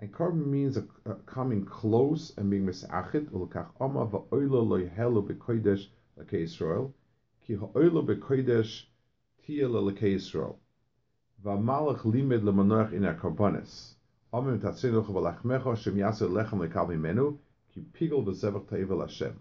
And 0.00 0.12
korban 0.12 0.46
means 0.46 0.76
a, 0.76 0.86
a 1.06 1.14
coming 1.26 1.64
close 1.64 2.32
and 2.36 2.48
being 2.48 2.64
misachit 2.64 3.30
ulkach 3.30 3.70
ama 3.80 4.06
va'oila 4.06 4.62
loyhelu 4.64 5.26
b'kodesh 5.26 5.88
l'kei 6.16 6.42
Yisrael 6.42 6.92
ki 7.42 7.56
ha'oila 7.56 8.06
b'kodesh 8.06 8.84
tiyel 9.42 9.72
l'kei 9.72 10.14
Yisrael. 10.14 10.56
Va'malach 11.44 12.04
limed 12.04 12.42
lemanoach 12.42 12.92
in 12.92 13.02
ha'korbanis 13.02 13.94
amim 14.32 14.60
tatzinuch 14.60 15.06
v'lachmecho 15.06 15.76
shem 15.76 15.96
yasir 15.96 16.28
lechem 16.28 16.60
l'kal 16.60 16.86
mimenu 16.86 17.36
ki 17.72 17.80
pigol 17.92 18.24
v'zevach 18.24 18.68
ta'ivel 18.68 19.00
Hashem. 19.00 19.40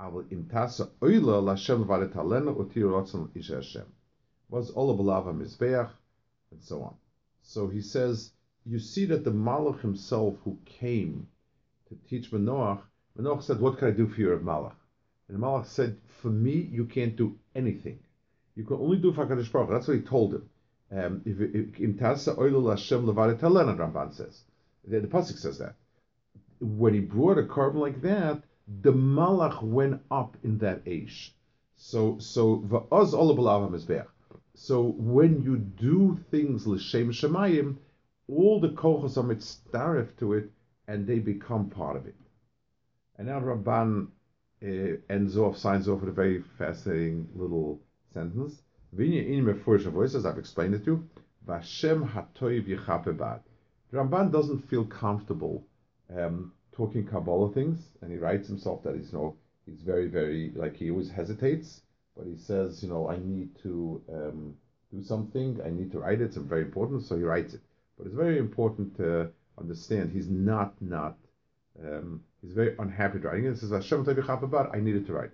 Aval 0.00 0.32
im 0.32 0.46
tasa 0.46 0.88
oila 1.02 1.42
l'Hashem 1.42 1.84
l'varet 1.84 2.14
halenu 2.14 2.56
utir 2.56 2.88
rotzen 2.88 3.28
ish 3.34 3.48
Hashem. 3.48 3.86
Was 4.48 4.70
all 4.70 4.90
of 4.90 5.34
mizbeach 5.34 5.90
and 6.50 6.62
so 6.62 6.82
on. 6.82 6.94
So 7.42 7.68
he 7.68 7.82
says 7.82 8.32
you 8.68 8.80
see 8.80 9.04
that 9.06 9.24
the 9.24 9.30
Malach 9.30 9.80
himself 9.80 10.36
who 10.44 10.58
came 10.64 11.28
to 11.88 11.96
teach 12.08 12.32
Manoach, 12.32 12.80
Manoach 13.16 13.44
said, 13.44 13.60
What 13.60 13.78
can 13.78 13.88
I 13.88 13.92
do 13.92 14.08
for 14.08 14.20
you, 14.20 14.28
Malach? 14.42 14.74
And 15.28 15.38
Malach 15.38 15.66
said, 15.66 15.96
For 16.20 16.28
me, 16.28 16.68
you 16.72 16.84
can't 16.84 17.16
do 17.16 17.38
anything. 17.54 18.00
You 18.56 18.64
can 18.64 18.76
only 18.76 18.96
do 18.96 19.12
for 19.12 19.24
HaKadosh 19.24 19.52
Baruch 19.52 19.70
That's 19.70 19.86
what 19.86 19.98
he 19.98 20.02
told 20.02 20.34
him. 20.34 20.48
Um, 20.90 21.22
Im 21.26 21.98
Hashem 21.98 22.34
Levadet 22.36 23.38
Talena, 23.38 23.76
Ramban 23.76 24.12
says. 24.12 24.42
The, 24.86 25.00
the 25.00 25.08
Pasuk 25.08 25.38
says 25.38 25.58
that. 25.58 25.74
When 26.60 26.94
he 26.94 27.00
brought 27.00 27.38
a 27.38 27.42
korban 27.42 27.76
like 27.76 28.00
that, 28.02 28.42
the 28.82 28.92
Malach 28.92 29.62
went 29.62 30.02
up 30.10 30.36
in 30.42 30.58
that 30.58 30.82
age. 30.86 31.34
So, 31.76 32.18
so, 32.18 32.64
So 34.54 34.82
when 34.82 35.42
you 35.42 35.56
do 35.58 36.18
things 36.30 36.66
L'Shem 36.66 37.10
Shemayim, 37.10 37.76
all 38.28 38.60
the 38.60 38.70
kochos 38.70 39.16
are 39.16 39.22
mitzdarif 39.22 40.16
to 40.18 40.34
it, 40.34 40.50
and 40.88 41.06
they 41.06 41.18
become 41.18 41.70
part 41.70 41.96
of 41.96 42.06
it. 42.06 42.14
And 43.16 43.28
now 43.28 43.40
Ramban 43.40 44.08
uh, 44.62 44.96
ends 45.08 45.36
off, 45.36 45.56
signs 45.56 45.88
off 45.88 46.00
with 46.00 46.10
a 46.10 46.12
very 46.12 46.42
fascinating 46.58 47.28
little 47.34 47.80
sentence. 48.12 48.62
Vinya 48.94 49.26
in 49.26 49.44
Mefurish 49.44 49.84
voices, 49.84 50.24
I've 50.24 50.38
explained 50.38 50.74
it 50.74 50.84
to 50.84 50.92
you. 50.92 51.08
Vashem 51.46 52.08
hatoiv 52.10 52.66
yichapebad. 52.66 53.40
Ramban 53.92 54.32
doesn't 54.32 54.68
feel 54.68 54.84
comfortable 54.84 55.66
um, 56.14 56.52
talking 56.72 57.06
Kabbalah 57.06 57.52
things, 57.52 57.78
and 58.00 58.10
he 58.10 58.18
writes 58.18 58.48
himself 58.48 58.82
that 58.82 58.96
he's 58.96 59.12
you 59.12 59.18
know 59.18 59.36
he's 59.64 59.82
very 59.82 60.08
very 60.08 60.52
like 60.54 60.76
he 60.76 60.90
always 60.90 61.10
hesitates, 61.10 61.82
but 62.16 62.26
he 62.26 62.36
says 62.36 62.82
you 62.82 62.88
know 62.88 63.08
I 63.08 63.18
need 63.18 63.56
to 63.62 64.02
um, 64.12 64.54
do 64.92 65.02
something, 65.02 65.60
I 65.64 65.70
need 65.70 65.92
to 65.92 66.00
write 66.00 66.20
it. 66.20 66.24
It's 66.24 66.36
very 66.36 66.62
important, 66.62 67.04
so 67.04 67.16
he 67.16 67.22
writes 67.22 67.54
it. 67.54 67.60
But 67.96 68.06
it's 68.06 68.16
very 68.16 68.38
important 68.38 68.96
to 68.96 69.30
understand 69.58 70.12
he's 70.12 70.28
not 70.28 70.74
not 70.80 71.16
um, 71.82 72.22
he's 72.42 72.52
very 72.52 72.74
unhappy 72.78 73.18
writing 73.18 73.46
it. 73.46 73.52
He 73.52 73.56
says 73.56 73.70
Hashem 73.70 74.06
about 74.06 74.74
I 74.74 74.80
needed 74.80 75.06
to 75.06 75.12
write. 75.12 75.30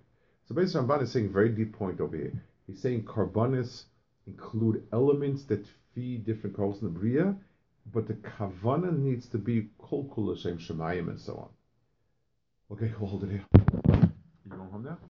So 0.47 0.55
basically 0.55 0.87
Ramban 0.87 1.03
is 1.03 1.13
saying 1.13 1.33
very 1.33 1.49
deep 1.49 1.73
point 1.73 2.01
over 2.01 2.17
here. 2.17 2.33
He's 2.67 2.81
saying 2.81 3.05
carbonis 3.05 3.85
include 4.27 4.87
elements 4.93 5.45
that 5.45 5.67
feed 5.95 6.25
different 6.25 6.57
calls 6.57 6.81
in 6.81 6.93
the 6.93 6.99
Bria, 6.99 7.37
but 7.93 8.07
the 8.07 8.15
kavana 8.15 8.97
needs 8.97 9.27
to 9.29 9.39
be 9.39 9.69
kol 9.79 10.09
kol 10.15 10.35
Hashem 10.35 10.59
shemayim 10.59 11.09
and 11.09 11.21
so 11.21 11.35
on. 11.35 12.77
Okay, 12.77 12.89
hold 12.89 13.25
it 13.25 13.31
here. 13.31 13.92